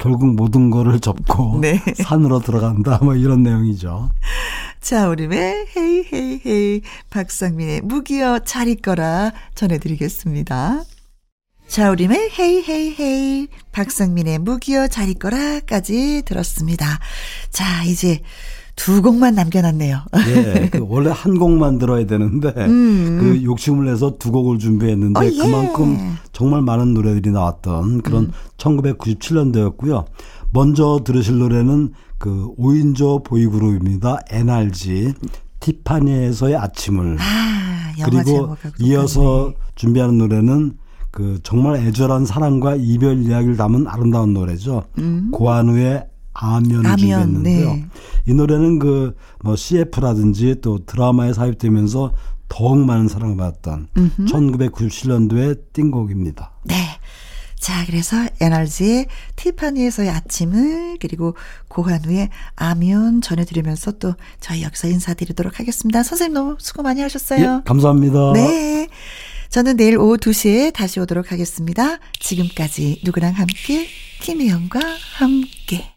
결국 0.00 0.34
모든 0.34 0.70
거를 0.70 0.98
접고 0.98 1.58
네. 1.62 1.80
산으로 2.02 2.40
들어간다 2.40 2.98
뭐 3.02 3.14
이런 3.14 3.42
내용이죠. 3.42 4.10
자, 4.80 5.08
우리의 5.08 5.66
헤이 5.76 6.04
헤이 6.12 6.40
헤이 6.44 6.80
박상민의 7.10 7.82
무기여 7.82 8.40
잘 8.40 8.66
있거라 8.68 9.30
전해드리겠습니다. 9.54 10.82
자 11.70 11.88
우림의 11.92 12.30
헤이 12.36 12.64
헤이 12.68 12.96
헤이 12.98 13.48
박상민의 13.70 14.38
무기여 14.38 14.88
잘 14.88 15.08
있거라까지 15.10 16.22
들었습니다. 16.24 16.98
자 17.50 17.84
이제 17.84 18.22
두 18.80 19.02
곡만 19.02 19.34
남겨놨네요. 19.34 20.00
예, 20.28 20.68
그 20.70 20.84
원래 20.88 21.10
한 21.10 21.38
곡만 21.38 21.78
들어야 21.78 22.06
되는데 22.06 22.48
음. 22.56 23.18
그 23.20 23.44
욕심을 23.44 23.84
내서 23.84 24.16
두 24.18 24.32
곡을 24.32 24.58
준비했는데 24.58 25.20
어, 25.20 25.24
예. 25.24 25.30
그만큼 25.30 26.16
정말 26.32 26.62
많은 26.62 26.94
노래들이 26.94 27.30
나왔던 27.30 28.00
그런 28.00 28.24
음. 28.24 28.30
1997년도였고요. 28.56 30.06
먼저 30.52 31.00
들으실 31.04 31.38
노래는 31.38 31.92
그 32.18 32.54
5인조 32.58 33.22
보이그룹입니다. 33.24 34.20
NRG 34.30 35.12
티파니에서의 35.60 36.56
아침을 36.56 37.18
아, 37.20 37.92
그리고 38.04 38.56
이어서 38.80 39.52
준비하는 39.74 40.16
노래는 40.16 40.78
그 41.10 41.38
정말 41.42 41.76
애절한 41.76 42.24
사랑과 42.24 42.76
이별 42.76 43.18
이야기를 43.22 43.56
담은 43.56 43.86
아름다운 43.86 44.32
노래죠. 44.32 44.84
음. 44.98 45.30
고한우의 45.32 46.06
아면, 46.32 46.86
아면 46.86 46.98
준비했는데요. 46.98 47.74
네. 47.74 47.86
이 48.26 48.34
노래는 48.34 48.78
그 48.78 49.14
뭐 49.42 49.56
CF라든지 49.56 50.56
또 50.60 50.84
드라마에 50.84 51.32
삽입되면서 51.32 52.14
더욱 52.48 52.78
많은 52.84 53.08
사랑을 53.08 53.36
받았던 53.36 53.88
음흠. 53.96 54.24
1997년도의 54.26 55.72
띵곡입니다. 55.72 56.52
네. 56.64 56.74
자, 57.58 57.84
그래서 57.86 58.16
NRG의 58.40 59.06
티파니에서의 59.36 60.08
아침을 60.08 60.96
그리고 61.00 61.36
고한우의 61.68 62.30
아면 62.56 63.20
전해드리면서 63.20 63.92
또 63.92 64.14
저희 64.40 64.62
여기서 64.62 64.88
인사드리도록 64.88 65.60
하겠습니다. 65.60 66.02
선생님 66.02 66.34
너무 66.34 66.56
수고 66.58 66.82
많이 66.82 67.02
하셨어요. 67.02 67.58
예, 67.60 67.62
감사합니다. 67.64 68.32
네. 68.32 68.88
저는 69.50 69.76
내일 69.76 69.98
오후 69.98 70.16
2시에 70.16 70.72
다시 70.72 71.00
오도록 71.00 71.32
하겠습니다. 71.32 71.98
지금까지 72.18 73.02
누구랑 73.04 73.34
함께, 73.34 73.86
김혜영과 74.22 74.80
함께. 75.16 75.92